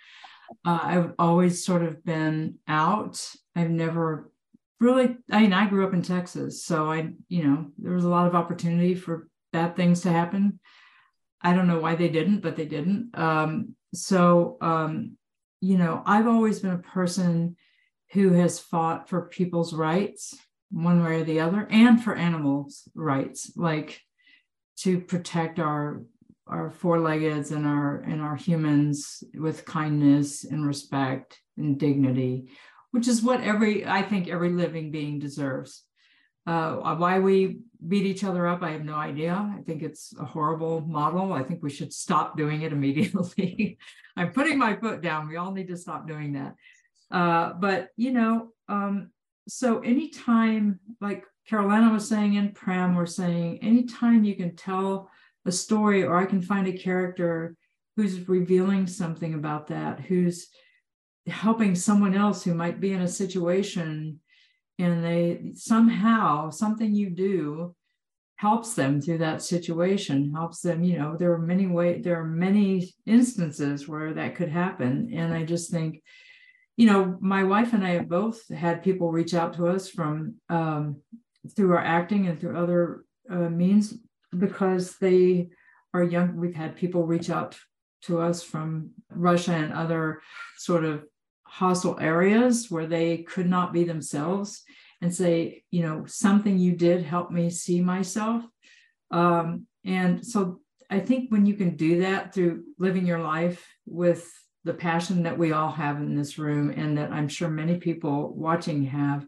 [0.65, 3.21] Uh, I've always sort of been out.
[3.55, 4.31] I've never
[4.81, 8.09] really, I mean, I grew up in Texas, so I, you know, there was a
[8.09, 10.61] lot of opportunity for bad things to happen.
[11.43, 13.11] I don't know why they didn't, but they didn't.
[13.15, 15.17] Um, so, um,
[15.61, 17.57] you know, I've always been a person
[18.13, 20.35] who has fought for people's rights,
[20.71, 24.01] one way or the other, and for animals' rights, like
[24.79, 26.03] to protect our
[26.49, 32.49] our four-leggeds and our and our humans with kindness and respect and dignity
[32.97, 35.85] which is what every I think every living being deserves.
[36.47, 39.35] Uh, why we beat each other up, I have no idea.
[39.35, 41.35] I think it's a horrible model.
[41.35, 43.77] I think we should stop doing it immediately.
[44.17, 45.29] I'm putting my foot down.
[45.29, 46.55] We all need to stop doing that.
[47.11, 49.11] Uh, but you know, um,
[49.49, 55.11] so anytime, like Carylanna was saying and Prem were saying, anytime you can tell
[55.45, 57.57] a story or I can find a character
[57.97, 60.49] who's revealing something about that, who's
[61.27, 64.21] helping someone else who might be in a situation
[64.79, 67.75] and they somehow something you do
[68.37, 72.27] helps them through that situation helps them you know there are many way there are
[72.27, 75.11] many instances where that could happen.
[75.15, 76.03] And i just think
[76.77, 80.35] you know my wife and i have both had people reach out to us from
[80.49, 81.01] um,
[81.55, 83.95] through our acting and through other uh, means
[84.37, 85.49] because they
[85.95, 87.57] are young we've had people reach out
[88.03, 90.21] to us from russia and other
[90.59, 91.05] sort of
[91.47, 94.63] hostile areas where they could not be themselves
[95.01, 98.43] and say, you know, something you did help me see myself.
[99.11, 100.61] Um, and so
[100.91, 104.31] I think when you can do that through living your life with
[104.67, 108.35] the passion that we all have in this room and that I'm sure many people
[108.35, 109.27] watching have,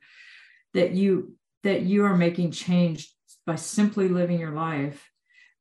[0.74, 1.34] that you
[1.64, 3.12] that you are making change
[3.46, 5.10] by simply living your life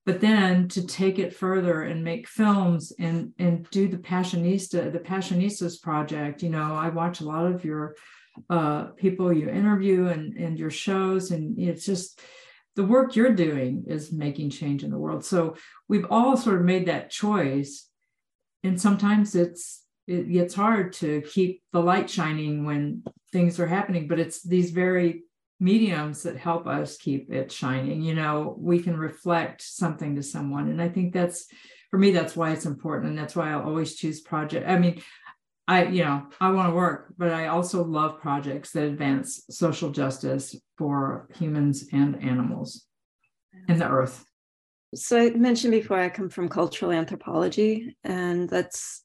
[0.05, 4.99] but then to take it further and make films and and do the passionista the
[4.99, 7.95] passionistas project you know i watch a lot of your
[8.49, 11.31] uh, people you interview and, and your shows.
[11.31, 12.21] And it's just
[12.75, 15.25] the work you're doing is making change in the world.
[15.25, 15.55] So
[15.87, 17.86] we've all sort of made that choice.
[18.63, 24.07] And sometimes it's, it gets hard to keep the light shining when things are happening,
[24.07, 25.23] but it's these very
[25.59, 28.01] mediums that help us keep it shining.
[28.01, 30.69] You know, we can reflect something to someone.
[30.69, 31.45] And I think that's,
[31.91, 33.09] for me, that's why it's important.
[33.09, 34.67] And that's why I'll always choose project.
[34.67, 35.01] I mean,
[35.67, 39.89] I, you know, I want to work, but I also love projects that advance social
[39.89, 42.85] justice for humans and animals
[43.67, 44.23] and the earth.
[44.95, 49.03] So I mentioned before I come from cultural anthropology, and that's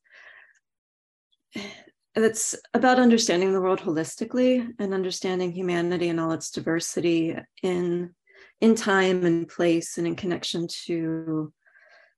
[2.15, 8.15] that's about understanding the world holistically and understanding humanity and all its diversity in
[8.61, 11.53] in time and place and in connection to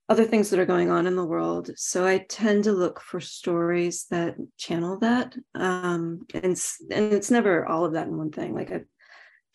[0.07, 1.71] other things that are going on in the world.
[1.75, 5.35] So I tend to look for stories that channel that.
[5.55, 8.53] Um, and, and it's never all of that in one thing.
[8.53, 8.85] Like I've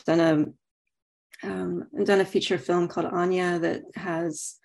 [0.05, 0.45] done a,
[1.43, 4.57] um, done a feature film called Anya that has,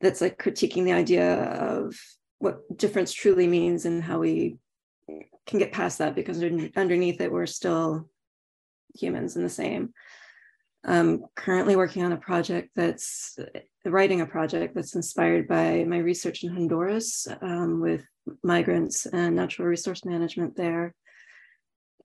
[0.00, 1.94] that's like critiquing the idea of
[2.38, 4.56] what difference truly means and how we
[5.46, 6.42] can get past that because
[6.76, 8.08] underneath it, we're still
[8.94, 9.92] humans and the same.
[10.86, 13.38] I'm currently working on a project that's
[13.86, 18.04] writing a project that's inspired by my research in Honduras um, with
[18.42, 20.94] migrants and natural resource management there,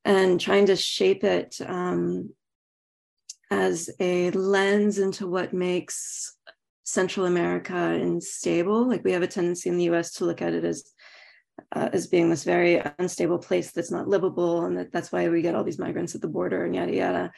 [0.05, 2.29] and trying to shape it um,
[3.51, 6.35] as a lens into what makes
[6.83, 8.87] Central America unstable.
[8.87, 10.83] Like we have a tendency in the US to look at it as
[11.75, 15.41] uh, as being this very unstable place that's not livable, and that, that's why we
[15.41, 17.31] get all these migrants at the border and yada yada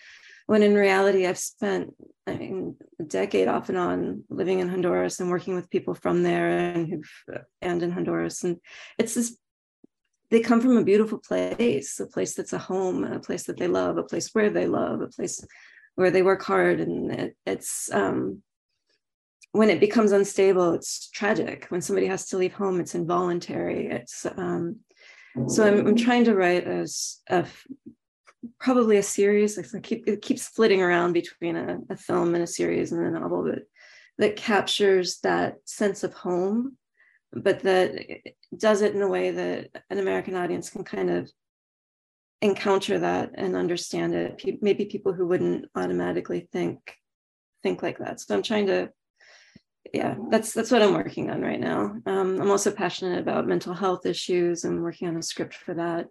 [0.51, 1.93] when in reality i've spent
[2.27, 6.23] I mean, a decade off and on living in honduras and working with people from
[6.23, 8.57] there and who've and in honduras and
[8.97, 9.37] it's this
[10.29, 13.67] they come from a beautiful place a place that's a home a place that they
[13.67, 15.41] love a place where they love a place
[15.95, 18.41] where they work hard and it, it's um,
[19.51, 24.25] when it becomes unstable it's tragic when somebody has to leave home it's involuntary it's
[24.37, 24.77] um,
[25.47, 26.87] so I'm, I'm trying to write a,
[27.29, 27.45] a
[28.59, 29.57] probably a series.
[29.57, 33.19] Like keep, it keeps flitting around between a, a film and a series and a
[33.19, 33.63] novel, but
[34.17, 36.77] that captures that sense of home,
[37.31, 38.05] but that
[38.55, 41.31] does it in a way that an American audience can kind of
[42.41, 44.43] encounter that and understand it.
[44.61, 46.79] Maybe people who wouldn't automatically think
[47.63, 48.19] think like that.
[48.19, 48.89] So I'm trying to
[49.93, 53.73] yeah that's that's what i'm working on right now um, i'm also passionate about mental
[53.73, 56.05] health issues and working on a script for that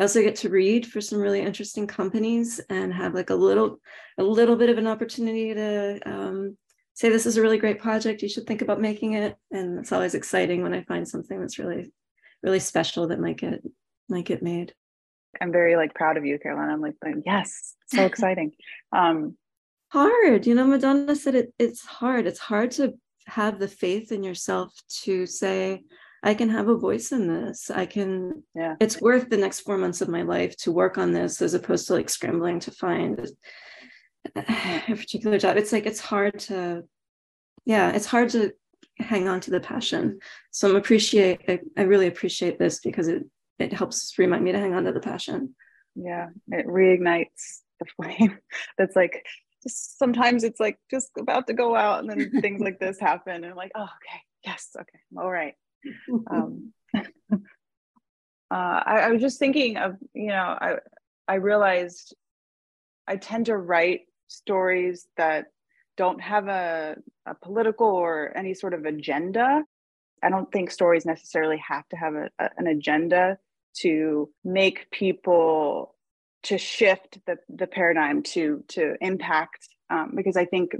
[0.00, 3.80] I also get to read for some really interesting companies and have like a little
[4.16, 6.56] a little bit of an opportunity to um,
[6.94, 8.22] say this is a really great project.
[8.22, 11.58] You should think about making it, and it's always exciting when I find something that's
[11.58, 11.92] really
[12.42, 13.60] really special that might get
[14.08, 14.72] might get made.
[15.40, 16.72] I'm very like proud of you, Carylanna.
[16.72, 18.52] I'm like, yes, so exciting.
[18.92, 19.36] Um,
[19.88, 20.66] hard, you know.
[20.66, 21.52] Madonna said it.
[21.58, 22.26] It's hard.
[22.26, 22.94] It's hard to
[23.26, 24.72] have the faith in yourself
[25.02, 25.82] to say
[26.22, 27.70] I can have a voice in this.
[27.70, 28.76] I can, yeah.
[28.80, 31.86] it's worth the next four months of my life to work on this as opposed
[31.86, 33.26] to like scrambling to find
[34.36, 34.40] a,
[34.88, 35.56] a particular job.
[35.56, 36.84] It's like, it's hard to,
[37.64, 38.52] yeah, it's hard to
[38.98, 40.18] hang on to the passion.
[40.50, 43.24] So I'm appreciate, I, I really appreciate this because it,
[43.60, 45.54] it helps remind me to hang on to the passion.
[45.94, 48.38] Yeah, it reignites the flame.
[48.78, 49.24] That's like,
[49.62, 53.36] just sometimes it's like just about to go out and then things like this happen
[53.36, 55.54] and I'm like, oh, okay, yes, okay, all right
[56.30, 57.02] um, uh,
[58.50, 60.76] I, I was just thinking of, you know, I,
[61.28, 62.14] I realized
[63.06, 65.46] I tend to write stories that
[65.96, 66.96] don't have a,
[67.26, 69.64] a political or any sort of agenda.
[70.22, 73.38] I don't think stories necessarily have to have a, a, an agenda
[73.78, 75.94] to make people
[76.42, 80.72] to shift the, the paradigm to to impact um, because I think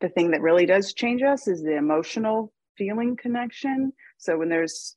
[0.00, 3.92] the thing that really does change us is the emotional feeling connection.
[4.18, 4.96] So when there's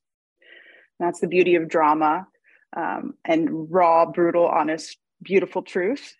[1.00, 2.28] that's the beauty of drama
[2.76, 6.16] um, and raw, brutal, honest, beautiful truth.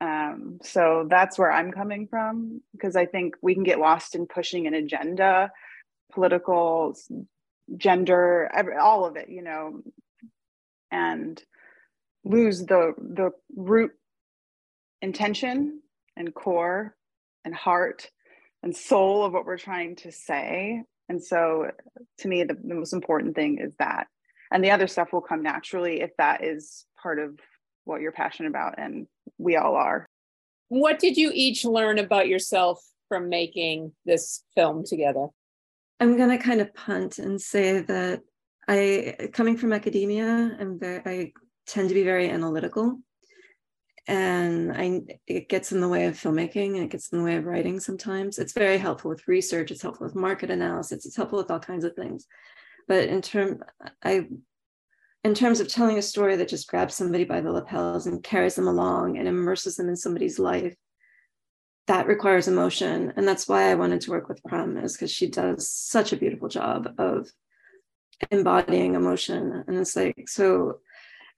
[0.00, 4.26] Um, so that's where I'm coming from because I think we can get lost in
[4.26, 5.50] pushing an agenda,
[6.12, 6.94] political,
[7.76, 8.50] gender,
[8.80, 9.80] all of it, you know,
[10.90, 11.42] and
[12.24, 13.92] lose the the root
[15.02, 15.80] intention
[16.16, 16.94] and core
[17.44, 18.10] and heart
[18.62, 20.82] and soul of what we're trying to say.
[21.08, 21.70] And so
[22.18, 24.08] to me, the, the most important thing is that.
[24.50, 27.38] And the other stuff will come naturally if that is part of
[27.84, 28.78] what you're passionate about.
[28.78, 29.06] And
[29.38, 30.06] we all are.
[30.68, 35.28] What did you each learn about yourself from making this film together?
[36.00, 38.22] I'm going to kind of punt and say that
[38.68, 41.32] I, coming from academia, I'm very, I
[41.66, 43.00] tend to be very analytical
[44.08, 47.36] and I it gets in the way of filmmaking and it gets in the way
[47.36, 48.38] of writing sometimes.
[48.38, 51.84] It's very helpful with research, it's helpful with market analysis, it's helpful with all kinds
[51.84, 52.26] of things.
[52.88, 53.62] But in term
[54.04, 54.26] I
[55.24, 58.54] in terms of telling a story that just grabs somebody by the lapels and carries
[58.54, 60.76] them along and immerses them in somebody's life,
[61.88, 63.12] that requires emotion.
[63.16, 66.16] And that's why I wanted to work with Prem, is because she does such a
[66.16, 67.28] beautiful job of
[68.30, 69.64] embodying emotion.
[69.66, 70.80] And it's like, so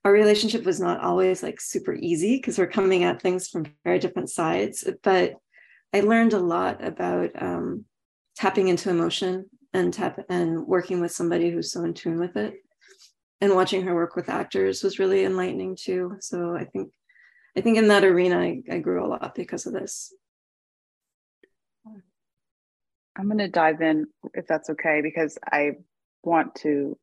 [0.05, 3.99] our relationship was not always like super easy because we're coming at things from very
[3.99, 4.87] different sides.
[5.03, 5.35] But
[5.93, 7.85] I learned a lot about um,
[8.35, 12.55] tapping into emotion and tap and working with somebody who's so in tune with it.
[13.41, 16.17] And watching her work with actors was really enlightening too.
[16.19, 16.91] So I think,
[17.57, 20.13] I think in that arena, I, I grew a lot because of this.
[23.17, 25.71] I'm going to dive in if that's okay, because I
[26.23, 26.97] want to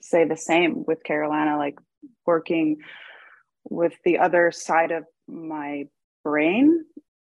[0.00, 1.58] say the same with Carylanna.
[1.58, 1.78] Like
[2.26, 2.78] working
[3.64, 5.86] with the other side of my
[6.24, 6.84] brain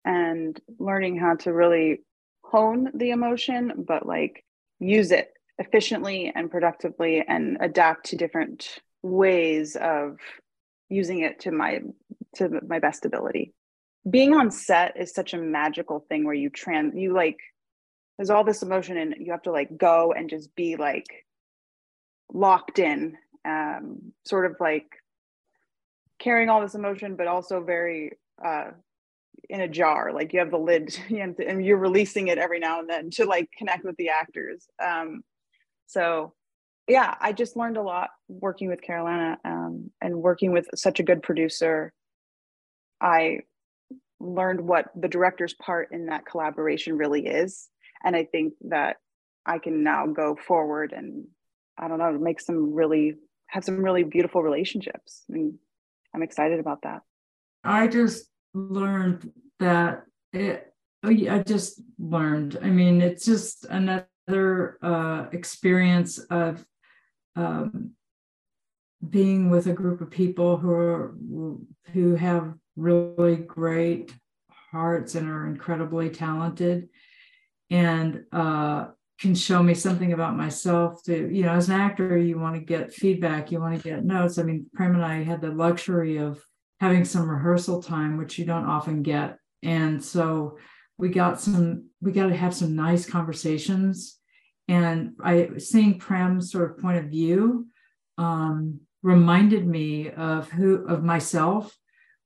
[0.04, 2.00] and learning how to really
[2.42, 4.44] hone the emotion, but like
[4.78, 10.18] use it efficiently and productively and adapt to different ways of
[10.88, 11.80] using it to my
[12.34, 13.54] to my best ability
[14.08, 17.38] being on set is such a magical thing where you trans you like
[18.16, 21.26] there's all this emotion and you have to like go and just be like
[22.32, 24.86] locked in um, sort of like
[26.18, 28.12] carrying all this emotion, but also very
[28.44, 28.70] uh,
[29.48, 30.12] in a jar.
[30.12, 33.48] Like you have the lid, and you're releasing it every now and then to like
[33.56, 34.66] connect with the actors.
[34.84, 35.22] Um,
[35.86, 36.34] so,
[36.88, 41.04] yeah, I just learned a lot working with Carylanna um, and working with such a
[41.04, 41.92] good producer.
[43.00, 43.40] I
[44.18, 47.68] learned what the director's part in that collaboration really is,
[48.06, 48.96] and I think that
[49.44, 51.26] I can now go forward and
[51.76, 53.16] I don't know make some really
[53.48, 55.24] have some really beautiful relationships.
[55.28, 55.54] And
[56.14, 57.02] I'm excited about that.
[57.64, 62.58] I just learned that it, oh, I just learned.
[62.62, 66.64] I mean, it's just another uh, experience of
[67.34, 67.90] um,
[69.10, 71.14] being with a group of people who are
[71.92, 74.14] who have really great
[74.70, 76.88] hearts and are incredibly talented
[77.70, 78.86] and uh,
[79.18, 82.60] can show me something about myself to you know as an actor you want to
[82.60, 84.38] get feedback you want to get notes.
[84.38, 86.42] I mean prem and i had the luxury of
[86.80, 89.38] having some rehearsal time which you don't often get.
[89.62, 90.58] And so
[90.98, 94.18] we got some we got to have some nice conversations.
[94.68, 97.66] And i seeing prem's sort of point of view
[98.18, 101.76] um, reminded me of who of myself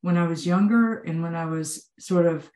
[0.02, 2.50] when i was younger and when i was sort of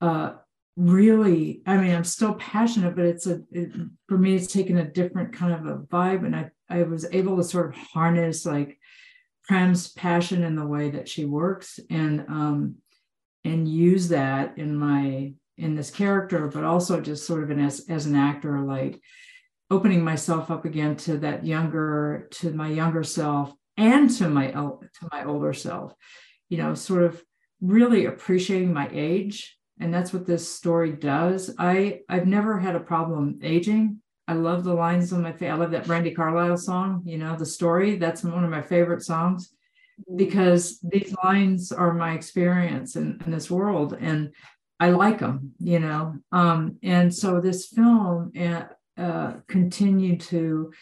[0.00, 0.34] uh,
[0.76, 3.70] really i mean i'm still passionate but it's a it,
[4.08, 7.36] for me it's taken a different kind of a vibe and i i was able
[7.36, 8.76] to sort of harness like
[9.44, 12.74] prem's passion in the way that she works and um
[13.44, 17.88] and use that in my in this character but also just sort of in as
[17.88, 19.00] as an actor like
[19.70, 25.08] opening myself up again to that younger to my younger self and to my to
[25.12, 25.94] my older self
[26.48, 27.22] you know sort of
[27.60, 31.54] really appreciating my age and that's what this story does.
[31.58, 34.00] I i've never had a problem aging.
[34.26, 37.36] I love the lines on my face i love that brandi carlile song you know
[37.36, 37.96] the story.
[37.96, 39.50] That's one of my favorite songs
[40.00, 40.16] mm-hmm.
[40.16, 44.32] because these lines are my experience in, in this world and
[44.80, 46.14] i like them you know?
[46.32, 48.64] Um, and so this film uh,
[48.96, 50.72] uh, continued to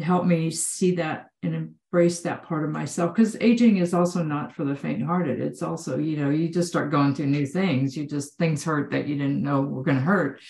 [0.00, 4.54] help me see that and embrace that part of myself because aging is also not
[4.54, 8.06] for the faint-hearted it's also you know you just start going through new things you
[8.06, 10.40] just things hurt that you didn't know were going to hurt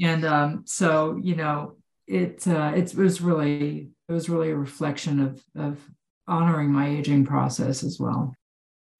[0.00, 1.76] and um, so you know
[2.06, 5.78] it uh, it was really it was really a reflection of of
[6.26, 8.34] honoring my aging process as well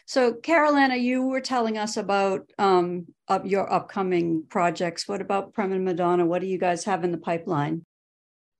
[0.05, 5.09] So, Carylanna, you were telling us about um, up your upcoming projects.
[5.09, 6.27] What about Prem and Madonna?
[6.27, 7.87] What do you guys have in the pipeline?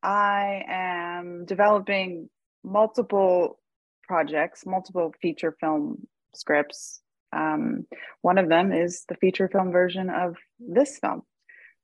[0.03, 2.31] I am developing
[2.65, 3.59] multiple
[4.05, 7.01] projects, multiple feature film scripts.
[7.33, 7.87] Um,
[8.21, 11.23] one of them is the feature film version of this film,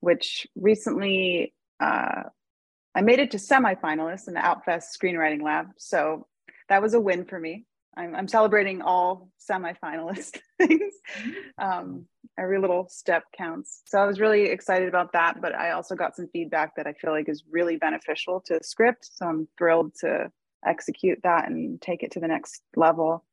[0.00, 2.24] which recently uh,
[2.94, 5.68] I made it to semifinalists in the Outfest Screenwriting Lab.
[5.78, 6.26] So
[6.68, 7.64] that was a win for me.
[7.96, 10.94] I'm, I'm celebrating all semifinalist things.
[11.58, 12.06] Um,
[12.38, 13.82] every little step counts.
[13.86, 16.92] So I was really excited about that, but I also got some feedback that I
[16.92, 19.08] feel like is really beneficial to the script.
[19.12, 20.30] So I'm thrilled to
[20.68, 23.24] execute that and take it to the next level.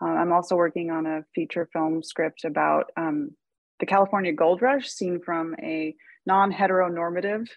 [0.00, 3.30] Uh, I'm also working on a feature film script about um,
[3.80, 5.94] the California Gold Rush, seen from a
[6.26, 7.48] non heteronormative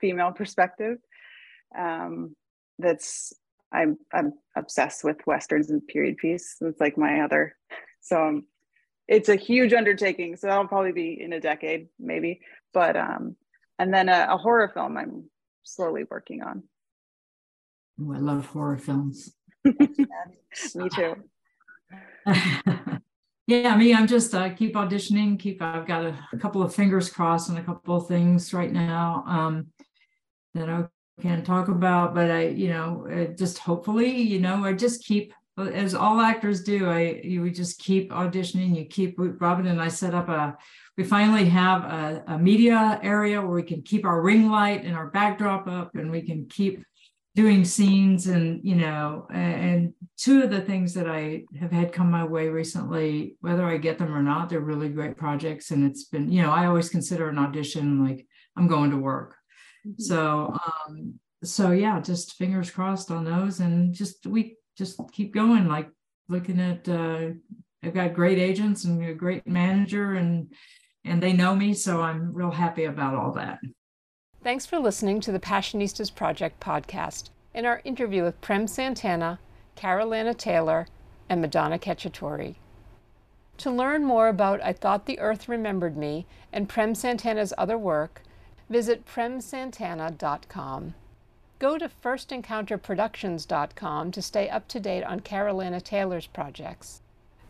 [0.00, 0.98] female perspective.
[1.76, 2.34] Um,
[2.78, 3.32] that's
[3.72, 6.56] I'm I'm obsessed with westerns and period piece.
[6.60, 7.56] It's like my other.
[8.00, 8.44] So um,
[9.08, 10.36] it's a huge undertaking.
[10.36, 12.40] So that'll probably be in a decade, maybe.
[12.72, 13.36] But um,
[13.78, 15.30] and then a, a horror film I'm
[15.62, 16.62] slowly working on.
[18.00, 19.34] Ooh, I love horror films.
[19.64, 21.14] Me too.
[23.46, 23.94] yeah, me.
[23.94, 25.38] I'm just uh, keep auditioning.
[25.38, 25.62] Keep.
[25.62, 29.24] I've got a, a, couple of fingers crossed on a couple of things right now
[29.26, 29.66] um,
[30.54, 30.86] that I
[31.20, 32.14] can't talk about.
[32.14, 36.90] But I, you know, just hopefully, you know, I just keep as all actors do.
[36.90, 38.76] I you we just keep auditioning.
[38.76, 39.14] You keep.
[39.18, 40.56] Robin and I set up a.
[40.96, 44.96] We finally have a, a media area where we can keep our ring light and
[44.96, 46.82] our backdrop up, and we can keep
[47.36, 52.10] doing scenes and you know and two of the things that i have had come
[52.10, 56.04] my way recently whether i get them or not they're really great projects and it's
[56.04, 58.26] been you know i always consider an audition like
[58.56, 59.36] i'm going to work
[59.86, 60.00] mm-hmm.
[60.02, 60.56] so
[60.88, 61.14] um
[61.44, 65.90] so yeah just fingers crossed on those and just we just keep going like
[66.30, 67.28] looking at uh
[67.84, 70.54] i've got great agents and a great manager and
[71.04, 73.58] and they know me so i'm real happy about all that
[74.46, 79.40] Thanks for listening to the Passionistas Project podcast in our interview with Prem Santana,
[79.76, 80.86] Carylanna Taylor,
[81.28, 82.54] and Madonna Cacciatore.
[83.56, 88.22] To learn more about I Thought the Earth Remembered Me and Prem Santana's other work,
[88.70, 90.94] visit premsantana.com.
[91.58, 97.02] Go to firstencounterproductions.com to stay up to date on Carylanna Taylor's projects.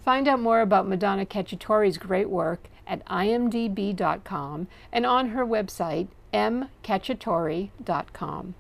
[0.03, 8.55] Find out more about Madonna Cacciatore's great work at imdb.com and on her website, mcacciatore.com.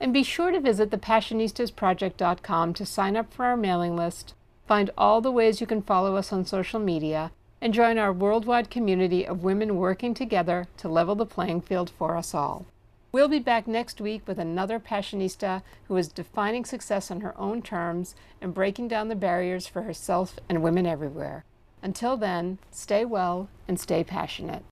[0.00, 4.34] And be sure to visit thepassionistasproject.com to sign up for our mailing list,
[4.66, 8.70] find all the ways you can follow us on social media, and join our worldwide
[8.70, 12.66] community of women working together to level the playing field for us all.
[13.12, 17.60] We'll be back next week with another Passionista who is defining success on her own
[17.60, 21.44] terms and breaking down the barriers for herself and women everywhere.
[21.82, 24.64] Until then, stay well and stay passionate.